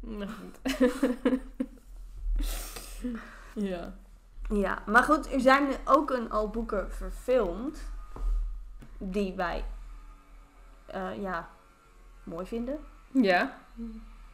Nou 0.00 0.30
goed. 0.30 0.78
ja. 3.54 3.94
Ja, 4.48 4.82
maar 4.86 5.02
goed, 5.02 5.32
er 5.32 5.40
zijn 5.40 5.68
ook 5.84 6.10
een 6.10 6.30
al 6.30 6.48
boeken 6.48 6.92
verfilmd 6.92 7.82
die 8.98 9.34
wij 9.34 9.64
eh, 10.86 11.22
ja, 11.22 11.48
mooi 12.22 12.46
vinden. 12.46 12.78
Ja. 13.12 13.58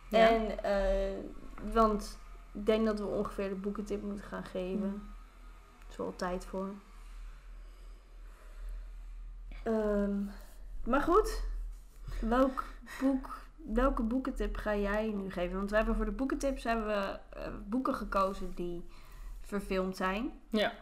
Ja. 0.09 0.29
En, 0.29 0.65
eh, 0.65 1.25
want 1.73 2.19
ik 2.53 2.67
denk 2.67 2.87
dat 2.87 2.99
we 2.99 3.07
ongeveer 3.07 3.49
de 3.49 3.55
boekentip 3.55 4.03
moeten 4.03 4.25
gaan 4.25 4.45
geven. 4.45 4.89
Mm. 4.89 5.03
Er 5.79 5.91
is 5.91 5.97
wel 5.97 6.17
tijd 6.17 6.45
voor. 6.45 6.69
Ehm, 9.63 10.25
maar 10.85 11.01
goed, 11.01 11.43
welk 12.21 12.65
boek, 13.01 13.39
welke 13.57 14.03
boekentip 14.03 14.57
ga 14.57 14.77
jij 14.77 15.13
nu 15.13 15.31
geven? 15.31 15.57
Want 15.57 15.71
we 15.71 15.77
hebben 15.77 15.97
voor 15.97 16.05
de 16.05 16.11
boekentips 16.11 16.65
hebben 16.65 16.87
we 16.87 17.19
eh, 17.29 17.53
boeken 17.69 17.95
gekozen 17.95 18.53
die 18.55 18.85
verfilmd 19.41 19.97
zijn. 19.97 20.33
Ja. 20.49 20.73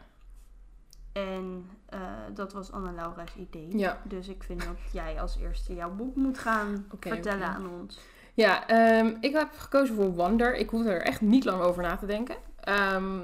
En 1.11 1.69
eh, 1.85 1.99
dat 2.33 2.53
was 2.53 2.71
Anna-Laura's 2.71 3.35
idee. 3.35 3.77
Ja. 3.77 4.01
Dus 4.03 4.27
ik 4.27 4.43
vind 4.43 4.65
dat 4.65 4.77
jij 4.91 5.21
als 5.21 5.37
eerste 5.37 5.73
jouw 5.73 5.91
boek 5.91 6.15
moet 6.15 6.39
gaan 6.39 6.85
vertellen 6.99 7.47
aan 7.47 7.69
ons. 7.69 7.99
Ja, 8.39 8.67
ehm, 8.67 9.13
ik 9.19 9.33
heb 9.33 9.49
gekozen 9.57 9.95
voor 9.95 10.11
Wonder. 10.13 10.55
Ik 10.55 10.69
hoef 10.69 10.85
er 10.85 11.01
echt 11.01 11.21
niet 11.21 11.45
lang 11.45 11.61
over 11.61 11.83
na 11.83 11.95
te 11.95 12.05
denken. 12.05 12.35
Ehm, 12.59 13.19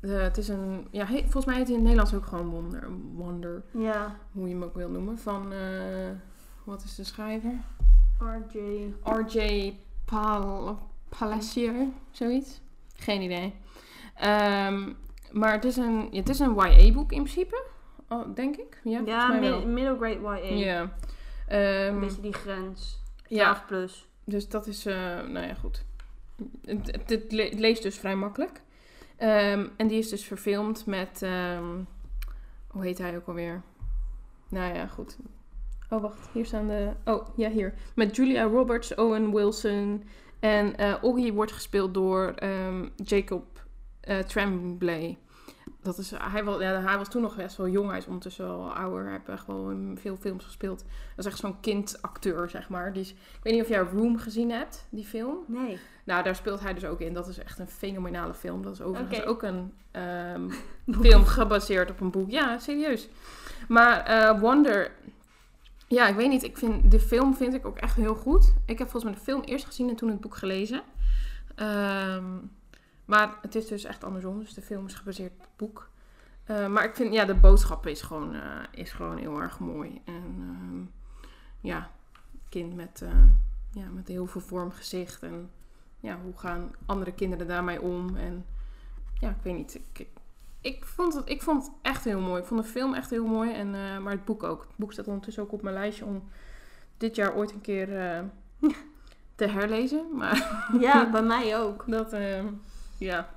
de- 0.00 0.08
het 0.08 0.36
is 0.38 0.48
een, 0.48 0.86
ja, 0.90 1.04
he- 1.06 1.20
volgens 1.22 1.44
mij 1.44 1.54
heet 1.56 1.66
hij 1.68 1.76
in 1.76 1.86
het 1.86 1.88
Nederlands 1.88 2.14
ook 2.14 2.26
gewoon 2.26 2.48
Wonder. 2.50 2.88
Wonder, 3.14 3.62
Ja, 3.70 4.16
hoe 4.32 4.48
je 4.48 4.54
hem 4.54 4.62
ook 4.62 4.74
wil 4.74 4.88
noemen. 4.88 5.18
Van, 5.18 5.52
eh, 5.52 5.58
wat 6.64 6.82
is 6.84 6.94
de 6.94 7.04
schrijver? 7.04 7.54
RJ. 8.18 8.92
R.J. 9.02 9.72
Pal 10.04 10.78
Palacier, 11.18 11.74
zoiets. 12.10 12.60
Geen 12.96 13.20
idee. 13.22 13.54
Ehm, 14.16 14.92
maar 15.30 15.52
het 15.52 15.64
is 15.64 15.76
een, 15.76 16.08
ja, 16.10 16.18
het 16.18 16.28
is 16.28 16.38
een 16.38 16.54
YA-boek 16.54 17.12
in 17.12 17.22
principe, 17.22 17.62
oh, 18.08 18.34
denk 18.34 18.56
ik. 18.56 18.80
Ja, 18.84 19.00
Ja, 19.04 19.28
mid- 19.28 19.64
middle 19.66 19.96
grade 19.96 20.20
YA. 20.20 20.54
Ja. 20.54 20.92
Een 21.88 22.00
beetje 22.00 22.20
die 22.22 22.32
grens. 22.32 23.00
12 23.16 23.40
ja, 23.58 23.62
plus. 23.66 24.08
Dus 24.32 24.48
dat 24.48 24.66
is, 24.66 24.86
eh, 24.86 24.94
nou 25.20 25.46
ja, 25.46 25.54
goed. 25.54 25.84
Het, 26.64 26.86
het, 26.86 27.10
het 27.10 27.32
le- 27.32 27.48
het 27.48 27.58
leest 27.58 27.82
dus 27.82 27.98
vrij 27.98 28.16
makkelijk. 28.16 28.60
Ehm, 29.16 29.66
en 29.76 29.86
die 29.86 29.98
is 29.98 30.08
dus 30.08 30.24
verfilmd 30.24 30.86
met, 30.86 31.22
ehm, 31.22 31.80
hoe 32.66 32.84
heet 32.84 32.98
hij 32.98 33.16
ook 33.16 33.26
alweer? 33.26 33.62
Nou 34.48 34.74
ja, 34.74 34.86
goed. 34.86 35.16
Oh, 35.90 36.02
wacht, 36.02 36.28
hier 36.32 36.46
staan 36.46 36.66
de, 36.66 36.90
oh, 37.04 37.28
ja, 37.36 37.50
hier. 37.50 37.74
Met 37.94 38.16
Julia 38.16 38.44
Roberts, 38.44 38.94
Owen 38.94 39.32
Wilson 39.34 40.04
en 40.40 40.74
Oggy 41.02 41.32
wordt 41.32 41.52
gespeeld 41.52 41.94
door 41.94 42.32
ehm, 42.34 42.88
Jacob 42.96 43.64
eh, 44.00 44.18
Tremblay. 44.18 45.18
Dat 45.82 45.98
is, 45.98 46.10
hij, 46.10 46.44
was, 46.44 46.60
ja, 46.60 46.80
hij 46.80 46.98
was 46.98 47.08
toen 47.08 47.22
nog 47.22 47.36
best 47.36 47.56
wel 47.56 47.68
jong, 47.68 47.88
hij 47.88 47.98
is 47.98 48.06
ondertussen 48.06 48.46
wel 48.46 48.72
ouder. 48.72 49.02
Hij 49.02 49.12
heeft 49.12 49.28
echt 49.28 49.46
wel 49.46 49.70
in 49.70 49.98
veel 50.00 50.16
films 50.16 50.44
gespeeld. 50.44 50.78
Dat 51.16 51.24
is 51.24 51.32
echt 51.32 51.38
zo'n 51.38 51.60
kindacteur, 51.60 52.50
zeg 52.50 52.68
maar. 52.68 52.92
Die 52.92 53.02
is, 53.02 53.10
ik 53.10 53.40
weet 53.42 53.52
niet 53.52 53.62
of 53.62 53.68
jij 53.68 53.78
Room 53.78 54.18
gezien 54.18 54.50
hebt, 54.50 54.86
die 54.90 55.04
film. 55.04 55.36
Nee. 55.46 55.78
Nou, 56.04 56.22
daar 56.22 56.36
speelt 56.36 56.60
hij 56.60 56.74
dus 56.74 56.84
ook 56.84 57.00
in. 57.00 57.14
Dat 57.14 57.28
is 57.28 57.38
echt 57.38 57.58
een 57.58 57.68
fenomenale 57.68 58.34
film. 58.34 58.62
Dat 58.62 58.72
is 58.72 58.80
overigens 58.80 59.24
ook 59.24 59.42
een 59.42 59.72
ehm, 59.90 60.50
film 61.02 61.24
gebaseerd 61.24 61.90
op 61.90 62.00
een 62.00 62.10
boek. 62.10 62.30
Ja, 62.30 62.58
serieus. 62.58 63.08
Maar 63.68 64.00
eh, 64.00 64.40
Wonder... 64.40 64.92
Ja, 65.88 66.08
ik 66.08 66.14
weet 66.14 66.28
niet. 66.28 66.42
Ik 66.42 66.58
vind, 66.58 66.90
de 66.90 67.00
film 67.00 67.34
vind 67.34 67.54
ik 67.54 67.66
ook 67.66 67.78
echt 67.78 67.96
heel 67.96 68.14
goed. 68.14 68.54
Ik 68.66 68.78
heb 68.78 68.90
volgens 68.90 69.04
mij 69.04 69.14
de 69.14 69.30
film 69.30 69.42
eerst 69.42 69.64
gezien 69.64 69.88
en 69.88 69.96
toen 69.96 70.08
het 70.08 70.20
boek 70.20 70.36
gelezen. 70.36 70.82
Ehm, 71.54 72.24
maar 73.12 73.34
het 73.40 73.54
is 73.54 73.66
dus 73.66 73.84
echt 73.84 74.04
andersom. 74.04 74.38
Dus 74.38 74.54
de 74.54 74.62
film 74.62 74.86
is 74.86 74.94
gebaseerd 74.94 75.32
op 75.32 75.40
het 75.40 75.56
boek. 75.56 75.90
Eh, 76.44 76.66
maar 76.66 76.84
ik 76.84 76.94
vind, 76.94 77.14
ja, 77.14 77.24
de 77.24 77.34
boodschap 77.34 77.86
is 77.86 78.02
gewoon, 78.02 78.34
eh, 78.34 78.40
is 78.70 78.92
gewoon 78.92 79.16
heel 79.16 79.40
erg 79.40 79.58
mooi. 79.58 80.00
En 80.04 80.34
ehm, 80.38 80.84
ja, 81.60 81.90
kind 82.48 82.74
met, 82.74 83.02
eh, 83.02 83.24
ja, 83.70 83.88
met 83.88 84.08
heel 84.08 84.26
veel 84.26 84.40
vorm 84.40 84.70
gezicht. 84.70 85.22
En 85.22 85.50
ja, 86.00 86.18
hoe 86.22 86.38
gaan 86.38 86.70
andere 86.86 87.12
kinderen 87.12 87.46
daarmee 87.46 87.82
om? 87.82 88.16
En 88.16 88.46
ja, 89.20 89.28
ik 89.28 89.42
weet 89.42 89.56
niet. 89.56 89.74
Ik, 89.74 89.98
ik, 89.98 90.08
ik 90.60 90.84
vond, 90.84 91.14
het, 91.14 91.28
ik 91.28 91.42
vond 91.42 91.62
het 91.62 91.72
echt 91.82 92.04
heel 92.04 92.20
mooi. 92.20 92.40
Ik 92.40 92.46
vond 92.46 92.62
de 92.62 92.68
film 92.68 92.94
echt 92.94 93.10
heel 93.10 93.26
mooi. 93.26 93.52
En, 93.52 93.70
maar 94.02 94.12
het 94.12 94.24
boek 94.24 94.42
ook. 94.42 94.60
Het 94.60 94.76
boek 94.76 94.92
staat 94.92 95.06
ondertussen 95.06 95.42
ook 95.42 95.52
op 95.52 95.62
mijn 95.62 95.74
lijstje 95.74 96.04
om 96.04 96.28
dit 96.96 97.16
jaar 97.16 97.34
ooit 97.34 97.52
een 97.52 97.60
keer 97.60 97.88
te 99.34 99.46
herlezen. 99.46 100.06
Maar 100.12 100.68
Ja, 100.80 101.10
bij 101.10 101.22
mij 101.22 101.58
ook. 101.58 101.84
dat, 101.86 102.12
eh, 102.12 102.44
ja, 103.02 103.28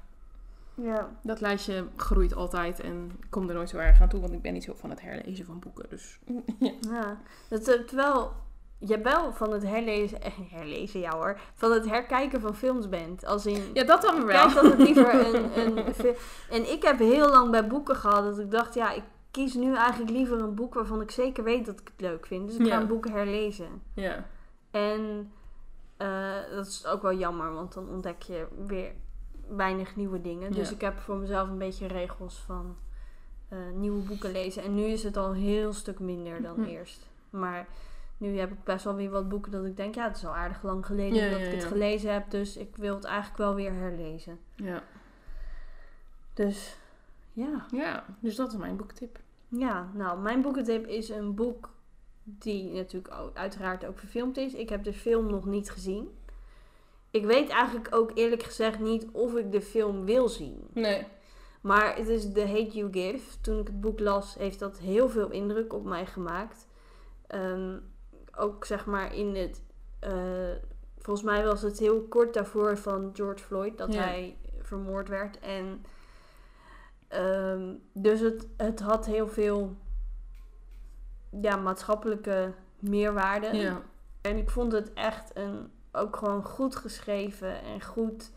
Ja. 0.75 1.10
dat 1.23 1.41
lijstje 1.41 1.86
groeit 1.95 2.36
altijd. 2.36 2.80
En 2.80 3.12
ik 3.21 3.28
kom 3.30 3.47
er 3.49 3.56
nooit 3.56 3.69
zo 3.69 3.78
erg 3.78 4.01
aan 4.01 4.10
toe. 4.10 4.19
Want 4.21 4.34
ik 4.34 4.41
ben 4.41 4.54
niet 4.54 4.63
zo 4.63 4.73
van 4.75 4.89
het 4.89 5.01
herlezen 5.01 5.45
van 5.45 5.60
boeken. 5.60 5.89
Dus 5.89 6.19
ja. 6.60 6.71
ja. 6.80 7.17
Dat, 7.49 7.67
eh, 7.67 7.80
terwijl 7.82 8.32
je 8.78 8.99
wel 9.01 9.34
van 9.34 9.51
het 9.51 9.63
herlezen, 9.63 10.21
eh, 10.21 10.32
herlezen 10.49 10.99
ja 10.99 11.15
hoor, 11.15 11.39
van 11.54 11.71
het 11.71 11.89
herkijken 11.89 12.41
van 12.41 12.56
films 12.56 12.89
bent. 12.89 13.25
Als 13.25 13.45
in, 13.45 13.63
ja, 13.73 13.84
dat 13.84 14.01
dan 14.01 14.25
wel. 14.25 14.41
kijk 14.43 14.54
dan 14.54 14.65
het 14.71 14.80
liever 14.80 15.13
een, 15.36 15.36
een 15.60 16.15
En 16.49 16.71
ik 16.71 16.84
heb 16.84 16.99
heel 16.99 17.30
lang 17.30 17.51
bij 17.51 17.67
boeken 17.67 17.95
gehad 17.95 18.23
dat 18.23 18.39
ik 18.39 18.51
dacht, 18.51 18.73
ja, 18.73 18.91
ik 18.91 19.04
kies 19.32 19.54
nu 19.54 19.75
eigenlijk 19.75 20.12
liever 20.12 20.39
een 20.39 20.56
boek 20.56 20.73
waarvan 20.73 21.01
ik 21.01 21.12
zeker 21.12 21.43
weet 21.43 21.65
dat 21.65 21.80
ik 21.80 21.88
het 21.88 22.01
leuk 22.01 22.25
vind. 22.25 22.47
Dus 22.47 22.56
ik 22.58 22.62
ga 22.67 22.73
Ja. 22.73 22.82
een 22.82 22.88
boek 22.88 23.08
herlezen. 23.08 23.82
Ja. 23.93 24.25
En 24.71 25.32
eh, 25.97 26.34
dat 26.56 26.67
is 26.67 26.86
ook 26.86 27.01
wel 27.01 27.13
jammer, 27.13 27.54
want 27.54 27.73
dan 27.73 27.89
ontdek 27.89 28.21
je 28.21 28.47
weer 28.65 28.91
weinig 29.47 29.95
nieuwe 29.95 30.21
dingen. 30.21 30.51
Dus 30.51 30.69
Ja. 30.69 30.75
ik 30.75 30.81
heb 30.81 30.97
voor 30.99 31.17
mezelf 31.17 31.49
een 31.49 31.58
beetje 31.58 31.88
regels 31.88 32.38
van 32.39 32.75
eh, 33.49 33.58
nieuwe 33.73 34.03
boeken 34.03 34.31
lezen. 34.31 34.63
En 34.63 34.75
nu 34.75 34.84
is 34.84 35.03
het 35.03 35.17
al 35.17 35.29
een 35.29 35.36
heel 35.41 35.73
stuk 35.73 35.99
minder 35.99 36.41
dan 36.41 36.55
Hm. 36.55 36.63
eerst. 36.63 37.08
Maar 37.29 37.67
nu 38.17 38.38
heb 38.38 38.51
ik 38.51 38.63
best 38.63 38.84
wel 38.84 38.95
weer 38.95 39.10
wat 39.10 39.29
boeken 39.29 39.51
dat 39.51 39.65
ik 39.65 39.77
denk, 39.77 39.95
ja, 39.95 40.08
het 40.08 40.15
is 40.17 40.25
al 40.25 40.36
aardig 40.36 40.63
lang 40.63 40.86
geleden 40.86 41.23
Ja, 41.23 41.29
dat 41.29 41.39
ja, 41.39 41.45
ik 41.45 41.51
het 41.53 41.63
gelezen 41.63 42.13
heb. 42.13 42.29
Dus 42.31 42.58
ik 42.58 42.75
wil 42.75 42.95
het 42.95 43.03
eigenlijk 43.03 43.38
wel 43.38 43.55
weer 43.55 43.73
herlezen. 43.73 44.39
Ja. 44.55 44.84
Dus 46.34 46.77
ja. 47.34 47.65
ja, 47.71 48.05
dus 48.19 48.36
dat 48.36 48.51
is 48.51 48.58
mijn 48.58 48.75
boektip. 48.77 49.19
Ja, 49.47 49.89
nou, 49.93 50.19
mijn 50.19 50.41
boekentip 50.41 50.86
is 50.88 51.10
een 51.10 51.36
boek 51.36 51.69
die 52.23 52.71
natuurlijk 52.73 53.13
ook, 53.13 53.36
uiteraard 53.38 53.86
ook 53.86 53.99
verfilmd 53.99 54.38
is. 54.38 54.53
Ik 54.53 54.69
heb 54.69 54.84
de 54.84 54.93
film 54.93 55.25
nog 55.29 55.45
niet 55.45 55.71
gezien. 55.71 56.10
Ik 57.15 57.25
weet 57.25 57.49
eigenlijk 57.49 57.95
ook 57.95 58.12
eerlijk 58.13 58.43
gezegd 58.43 58.80
niet 58.80 59.08
of 59.12 59.36
ik 59.36 59.51
de 59.51 59.62
film 59.62 60.06
wil 60.06 60.30
zien. 60.30 60.67
Nee. 60.73 61.04
Maar 61.62 61.95
het 61.95 62.08
is 62.08 62.32
The 62.32 62.47
Hate 62.47 62.78
You 62.78 62.91
Give. 62.91 63.41
Toen 63.41 63.60
ik 63.60 63.67
het 63.67 63.82
boek 63.82 63.99
las, 63.99 64.36
heeft 64.38 64.60
dat 64.60 64.80
heel 64.80 65.10
veel 65.10 65.30
indruk 65.32 65.73
op 65.73 65.86
mij 65.86 66.06
gemaakt. 66.06 66.67
Ehm, 67.28 67.78
ook 68.36 68.65
zeg 68.65 68.86
maar 68.86 69.13
in 69.15 69.36
het. 69.36 69.62
eh, 69.99 70.12
volgens 70.97 71.25
mij 71.25 71.43
was 71.45 71.62
het 71.62 71.80
heel 71.80 72.01
kort 72.01 72.34
daarvoor 72.34 72.78
van 72.78 73.10
George 73.13 73.43
Floyd 73.43 73.78
dat 73.78 73.93
Ja. 73.93 73.99
hij 74.01 74.38
vermoord 74.62 75.08
werd. 75.10 75.39
En 75.39 75.86
Ehm, 77.08 77.73
dus 77.93 78.19
het, 78.19 78.47
het 78.58 78.80
had 78.80 79.06
heel 79.06 79.28
veel 79.28 79.75
ja, 81.41 81.56
maatschappelijke 81.56 82.54
meerwaarde. 82.80 83.56
Ja. 83.58 83.82
En 84.21 84.38
ik 84.38 84.49
vond 84.49 84.71
het 84.71 84.93
echt 84.93 85.32
een, 85.34 85.71
ook 85.95 86.15
gewoon 86.15 86.43
goed 86.43 86.75
geschreven 86.75 87.62
en 87.62 87.81
goed 87.81 88.31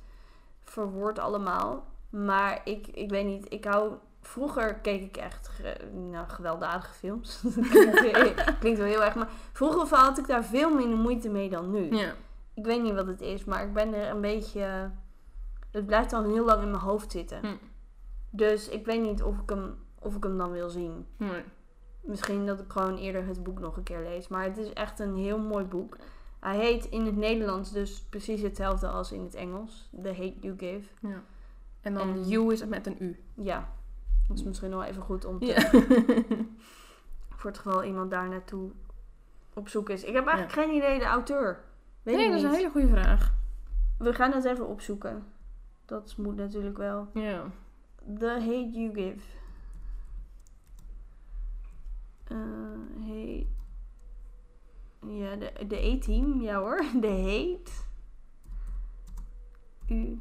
verwoord 0.64 1.18
allemaal. 1.18 1.87
Maar 2.11 2.61
ik, 2.64 2.87
ik 2.87 3.11
weet 3.11 3.27
niet, 3.27 3.53
ik 3.53 3.64
hou... 3.64 3.92
Vroeger 4.21 4.75
keek 4.75 5.03
ik 5.03 5.16
echt 5.16 5.51
nou, 5.92 6.29
gewelddadige 6.29 6.92
films. 6.92 7.42
klinkt, 7.94 8.59
klinkt 8.59 8.79
wel 8.79 8.88
heel 8.88 9.05
erg, 9.05 9.14
maar 9.14 9.29
vroeger 9.53 9.99
had 9.99 10.18
ik 10.18 10.27
daar 10.27 10.44
veel 10.44 10.75
minder 10.75 10.99
moeite 10.99 11.29
mee 11.29 11.51
dan 11.51 11.71
nu. 11.71 11.97
Ja. 11.97 12.14
Ik 12.55 12.64
weet 12.64 12.83
niet 12.83 12.94
wat 12.94 13.07
het 13.07 13.21
is, 13.21 13.44
maar 13.44 13.62
ik 13.62 13.73
ben 13.73 13.94
er 13.94 14.11
een 14.11 14.21
beetje... 14.21 14.90
Het 15.71 15.87
blijft 15.87 16.12
al 16.12 16.25
heel 16.25 16.44
lang 16.44 16.62
in 16.62 16.71
mijn 16.71 16.83
hoofd 16.83 17.12
zitten. 17.12 17.40
Hm. 17.40 17.57
Dus 18.31 18.68
ik 18.68 18.87
weet 18.87 19.03
niet 19.03 19.23
of 19.23 19.38
ik 19.38 19.51
hem, 19.51 19.79
of 19.99 20.16
ik 20.16 20.23
hem 20.23 20.38
dan 20.38 20.51
wil 20.51 20.71
zien. 20.71 21.07
Nee. 21.16 21.44
Misschien 22.01 22.47
dat 22.47 22.61
ik 22.61 22.73
gewoon 22.73 22.97
eerder 22.97 23.27
het 23.27 23.42
boek 23.42 23.61
nog 23.61 23.77
een 23.77 23.83
keer 23.83 24.01
lees. 24.01 24.29
Maar 24.29 24.44
het 24.44 24.57
is 24.57 24.73
echt 24.73 25.01
een 25.01 25.16
heel 25.16 25.38
mooi 25.38 25.64
boek. 25.64 25.97
Hij 26.40 26.59
heet 26.59 26.85
in 26.85 27.07
het 27.07 27.16
Nederlands 27.16 27.72
dus 27.72 28.01
precies 28.01 28.40
hetzelfde 28.40 28.88
als 28.88 29.12
in 29.12 29.22
het 29.22 29.35
Engels. 29.35 29.90
The 30.03 30.09
Hate 30.09 30.38
You 30.40 30.59
Give. 30.59 30.88
Ja. 31.01 31.22
En 31.81 31.94
dan 31.94 32.09
En- 32.09 32.29
you 32.29 32.53
is 32.53 32.61
het 32.61 32.68
met 32.68 32.87
een 32.87 32.96
u. 32.98 33.22
Ja, 33.35 33.68
dat 34.29 34.37
is 34.37 34.44
misschien 34.44 34.70
wel 34.70 34.85
even 34.85 35.03
goed 35.03 35.24
om 35.24 35.38
te... 35.38 35.46
Ja. 35.46 35.70
Voor 37.38 37.51
het 37.51 37.59
geval 37.59 37.85
iemand 37.85 38.11
daar 38.11 38.29
naartoe 38.29 38.70
op 39.55 39.68
zoek 39.68 39.90
is. 39.90 40.05
Ik 40.05 40.14
heb 40.14 40.27
eigenlijk 40.27 40.59
geen 40.59 40.77
idee, 40.77 40.98
de 40.98 41.05
auteur. 41.05 41.64
Weet 42.03 42.16
nee, 42.16 42.29
dat 42.29 42.37
is 42.37 42.42
een 42.42 42.51
hele 42.51 42.70
goede 42.70 42.88
vraag. 42.88 43.35
We 43.98 44.14
gaan 44.14 44.33
het 44.33 44.44
even 44.44 44.66
opzoeken. 44.68 45.27
Dat 45.85 46.14
moet 46.16 46.37
natuurlijk 46.37 46.77
wel. 46.77 47.09
Ja. 47.14 47.44
The 48.18 48.27
Hate 48.27 48.70
You 48.70 48.94
Give. 48.94 49.20
Eh 52.24 52.37
hate. 53.01 53.46
Ja, 55.09 55.37
de, 55.37 55.53
de 55.66 55.87
E-team, 55.87 56.40
ja 56.40 56.59
hoor. 56.59 56.83
De 57.01 57.09
Hate. 57.09 57.71
U. 59.94 60.21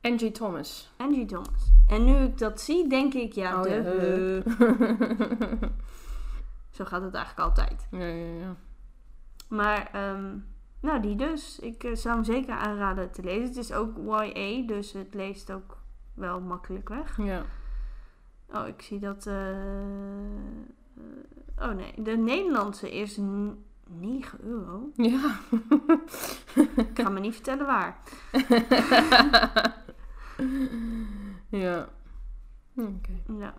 Angie 0.00 0.30
Thomas. 0.30 0.92
Angie 0.96 1.24
Thomas. 1.26 1.72
En 1.88 2.04
nu 2.04 2.16
ik 2.16 2.38
dat 2.38 2.60
zie, 2.60 2.88
denk 2.88 3.14
ik, 3.14 3.32
ja, 3.32 3.56
Oh, 3.56 3.62
de. 3.62 4.42
ja. 4.46 5.68
Zo 6.76 6.84
gaat 6.84 7.02
het 7.02 7.14
eigenlijk 7.14 7.48
altijd. 7.48 7.86
ja, 7.90 8.04
ja, 8.06 8.38
ja. 8.40 8.56
Maar, 9.48 9.90
ehm, 9.92 10.36
nou, 10.80 11.00
die 11.00 11.16
dus. 11.16 11.58
Ik 11.58 11.84
eh, 11.84 11.94
zou 11.94 12.14
hem 12.14 12.24
zeker 12.24 12.54
aanraden 12.54 13.10
te 13.10 13.22
lezen. 13.22 13.42
Het 13.48 13.56
is 13.56 13.72
ook 13.72 13.96
YA, 13.96 14.66
dus 14.66 14.92
het 14.92 15.14
leest 15.14 15.52
ook 15.52 15.76
wel 16.14 16.40
makkelijk 16.40 16.88
weg. 16.88 17.16
Ja. 17.16 17.42
Oh, 18.54 18.66
ik 18.66 18.82
zie 18.82 18.98
dat. 18.98 19.26
eh, 19.26 19.50
eh, 19.50 19.66
oh 21.58 21.70
nee, 21.72 21.92
de 22.02 22.16
Nederlandse 22.16 22.90
is 22.98 23.18
9 23.88 24.44
euro. 24.44 24.90
Ja. 24.94 25.38
Ik 26.76 26.90
ga 27.00 27.08
me 27.08 27.20
niet 27.20 27.34
vertellen 27.34 27.66
waar. 27.66 27.98
ja. 31.48 31.88
Oké. 32.76 33.22
Ja. 33.38 33.54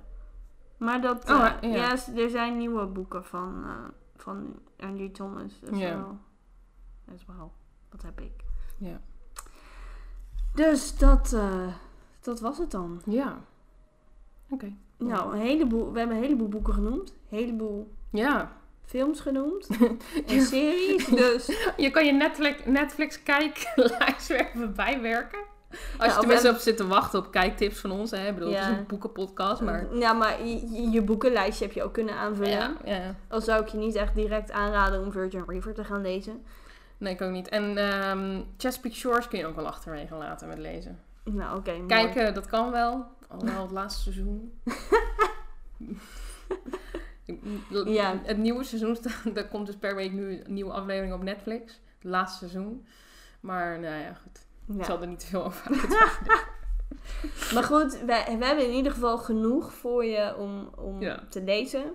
Maar 0.78 1.02
dat. 1.02 1.30
Oh, 1.30 1.46
eh, 1.62 1.74
ja. 1.74 1.92
er 2.16 2.30
zijn 2.30 2.58
nieuwe 2.58 2.86
boeken 2.86 3.26
van, 3.26 3.64
eh, 3.64 3.72
van 4.16 4.56
Angie 4.80 5.12
Thomas. 5.12 5.60
Dat 5.60 5.70
is, 5.72 5.80
Ja. 5.80 5.98
wel, 5.98 6.18
dat 7.06 7.16
is 7.16 7.26
wel. 7.26 7.52
Wat 7.90 8.02
heb 8.02 8.22
ik? 8.22 8.44
Ja. 8.78 9.00
Dus 10.54 10.98
dat, 10.98 11.34
eh, 11.34 11.68
dat 12.22 12.40
was 12.40 12.58
het 12.58 12.72
dan. 12.72 13.02
Ja. 13.06 13.38
Oké. 14.50 14.74
Nou, 14.98 15.34
een 15.34 15.42
heleboel, 15.42 15.92
we 15.92 16.00
hebben 16.00 16.18
een 16.18 16.24
heleboel 16.24 16.48
boeken 16.48 16.74
genoemd. 16.74 17.10
Een 17.10 17.38
heleboel 17.38 17.96
Ja. 18.10 18.52
Films 18.88 19.20
genoemd. 19.20 19.68
en 20.28 20.42
series. 20.42 21.06
Dus 21.06 21.46
Je 21.78 21.90
kan 21.92 22.06
je 22.06 22.12
Netflix, 22.12 22.62
Netflix 22.66 23.24
kijklijst 23.24 24.28
weer 24.28 24.50
even 24.54 24.76
bijwerken. 24.86 25.40
Als 25.98 26.08
Ja, 26.08 26.14
je 26.14 26.20
tenminste 26.20 26.48
en- 26.48 26.54
op 26.54 26.60
zit 26.60 26.78
te 26.78 26.88
wachten 26.88 27.20
op 27.20 27.32
kijktips 27.32 27.80
van 27.80 27.92
ons. 27.92 28.12
Hè? 28.12 28.28
Ik 28.28 28.34
bedoel, 28.34 28.50
het 28.50 28.58
Ja. 28.58 28.70
is 28.72 28.78
een 28.78 28.86
boekenpodcast, 28.88 29.62
maar... 29.62 29.96
Ja, 29.96 30.14
maar 30.14 30.46
je, 30.46 30.72
je- 30.72 30.90
je 30.90 31.02
boekenlijstje 31.02 31.66
heb 31.66 31.74
je 31.74 31.84
ook 31.84 31.94
kunnen 31.94 32.16
aanvullen. 32.16 32.52
Ja, 32.52 32.76
ja. 32.86 33.16
Al 33.30 33.42
zou 33.42 33.62
ik 33.62 33.68
je 33.68 33.78
niet 33.78 33.96
echt 33.96 34.16
direct 34.16 34.52
aanraden 34.52 35.02
om 35.06 35.12
Virgin 35.12 35.44
River 35.48 35.74
te 35.74 35.84
gaan 35.84 36.02
lezen. 36.02 36.46
Nee, 36.98 37.14
ik 37.14 37.22
ook 37.22 37.32
niet. 37.32 37.50
En 37.50 37.78
ehm 37.78 38.42
Chesapeake 38.58 38.96
Shores 38.96 39.28
kun 39.28 39.40
je 39.40 39.46
ook 39.46 39.56
wel 39.56 39.68
achterwege 39.68 40.16
laten 40.16 40.48
met 40.48 40.58
lezen. 40.58 41.00
Nou, 41.24 41.58
oké. 41.58 41.72
Kijken, 41.88 42.34
dat 42.34 42.46
kan 42.48 42.72
wel. 42.72 43.06
Alhoewel 43.28 43.62
het 43.62 43.72
laatste 43.72 44.02
seizoen. 44.02 44.54
Ja. 47.86 48.20
Het 48.24 48.38
nieuwe 48.38 48.64
seizoen, 48.64 48.98
er 49.36 49.48
komt 49.48 49.66
dus 49.66 49.76
per 49.78 49.96
week 49.96 50.12
nu 50.12 50.42
een 50.42 50.54
nieuwe 50.54 50.72
aflevering 50.72 51.14
op 51.14 51.24
Netflix. 51.24 51.74
Het 51.74 52.04
laatste 52.04 52.38
seizoen. 52.38 52.86
Maar 53.40 53.80
nou 53.80 53.96
ja, 54.02 54.14
goed. 54.14 54.46
Ik 54.78 54.86
zal 54.86 55.02
er 55.02 55.08
niet 55.08 55.20
te 55.20 55.26
veel 55.26 55.44
over. 55.46 55.72
Maar 57.54 57.64
goed, 57.64 58.00
wij, 58.06 58.38
we 58.38 58.46
hebben 58.46 58.68
in 58.68 58.74
ieder 58.76 58.92
geval 58.92 59.18
genoeg 59.18 59.74
voor 59.74 60.06
je 60.06 60.36
om, 60.38 60.70
om 60.76 61.02
Ja. 61.02 61.24
te 61.30 61.44
lezen. 61.44 61.94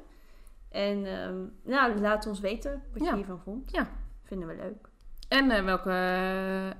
En 0.68 1.04
ehm, 1.06 1.36
nou, 1.62 2.00
laat 2.00 2.26
ons 2.26 2.40
weten 2.40 2.82
wat 2.92 3.02
Ja. 3.02 3.08
je 3.10 3.16
hiervan 3.16 3.40
vond. 3.40 3.70
Ja. 3.70 3.88
Vinden 4.22 4.48
we 4.48 4.54
leuk. 4.54 4.88
En 5.28 5.50
eh, 5.50 5.64
welke, 5.64 6.76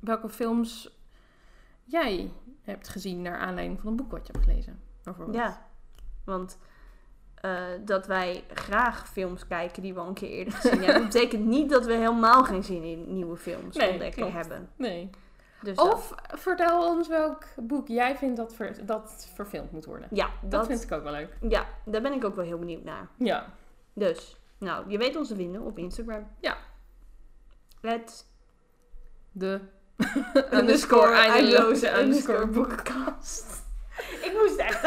welke 0.00 0.28
films 0.28 0.98
jij 1.84 2.32
hebt 2.62 2.88
gezien 2.88 3.22
naar 3.22 3.38
aanleiding 3.38 3.80
van 3.80 3.90
een 3.90 3.96
boek 3.96 4.10
wat 4.10 4.26
je 4.26 4.32
hebt 4.32 4.44
gelezen? 4.44 4.80
Bijvoorbeeld. 5.02 5.36
Ja, 5.36 5.66
want 6.24 6.58
eh, 7.40 7.60
dat 7.84 8.06
wij 8.06 8.44
graag 8.54 9.08
films 9.08 9.46
kijken 9.46 9.82
die 9.82 9.94
we 9.94 10.00
al 10.00 10.06
een 10.06 10.14
keer 10.14 10.28
eerder 10.30 10.52
gezien 10.54 10.82
hebben, 10.82 11.02
betekent 11.02 11.44
niet 11.44 11.70
dat 11.70 11.84
we 11.86 11.92
helemaal 11.92 12.44
geen 12.44 12.64
zin 12.64 12.82
in 12.82 13.14
nieuwe 13.14 13.36
films 13.36 13.76
Nee, 13.76 13.90
ontdekken 13.90 14.20
klopt. 14.20 14.34
hebben. 14.36 14.68
Nee. 14.76 15.10
Dus 15.62 15.76
dat- 15.76 15.92
Of 15.94 16.14
vertel 16.26 16.86
ons 16.86 17.08
welk 17.08 17.44
boek 17.56 17.88
jij 17.88 18.16
vindt 18.16 18.36
dat, 18.36 18.54
ver- 18.54 18.86
dat 18.86 19.28
verfilmd 19.34 19.72
moet 19.72 19.84
worden. 19.84 20.08
ja, 20.12 20.28
Dat, 20.42 20.50
dat, 20.50 20.66
vind 20.66 20.82
ik 20.82 20.92
ook 20.92 21.02
wel 21.02 21.12
leuk. 21.12 21.36
ja, 21.48 21.66
daar 21.84 22.02
ben 22.02 22.12
ik 22.12 22.24
ook 22.24 22.34
wel 22.36 22.44
heel 22.44 22.58
benieuwd 22.58 22.84
naar. 22.84 23.08
Ja. 23.16 23.46
Dus, 23.92 24.36
nou, 24.58 24.90
je 24.90 24.98
weet 24.98 25.16
ons 25.16 25.28
te 25.28 25.34
vinden 25.34 25.60
op 25.62 25.78
Instagram. 25.78 26.26
Ja. 26.40 26.56
Het 27.80 28.26
De 29.32 29.60
underscore 30.50 31.12
eindeloze 31.14 32.00
underscore 32.00 32.46
boekenkast. 32.46 33.55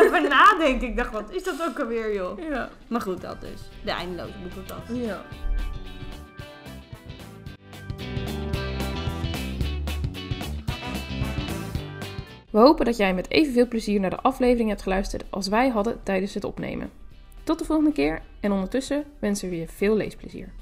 Even 0.01 0.29
nadenken. 0.29 0.87
Ik 0.87 0.97
dacht, 0.97 1.11
wat 1.11 1.31
is 1.31 1.43
dat 1.43 1.63
ook 1.67 1.79
alweer, 1.79 2.13
joh? 2.13 2.39
Ja. 2.39 2.69
Maar 2.87 3.01
goed, 3.01 3.21
dat 3.21 3.41
dus. 3.41 3.61
De 3.83 3.91
eindeloze 3.91 4.33
boekenkast. 4.43 4.89
Ja. 4.93 5.21
We 12.51 12.59
hopen 12.59 12.85
dat 12.85 12.97
jij 12.97 13.13
met 13.13 13.31
evenveel 13.31 13.67
plezier 13.67 13.99
naar 13.99 14.09
de 14.09 14.21
aflevering 14.21 14.69
hebt 14.69 14.81
geluisterd 14.81 15.23
als 15.29 15.47
wij 15.47 15.69
hadden 15.69 16.03
tijdens 16.03 16.33
het 16.33 16.43
opnemen. 16.43 16.91
Tot 17.43 17.59
de 17.59 17.65
volgende 17.65 17.91
keer 17.91 18.21
en 18.39 18.51
ondertussen 18.51 19.03
wensen 19.19 19.49
we 19.49 19.55
je 19.55 19.67
veel 19.67 19.95
leesplezier. 19.95 20.53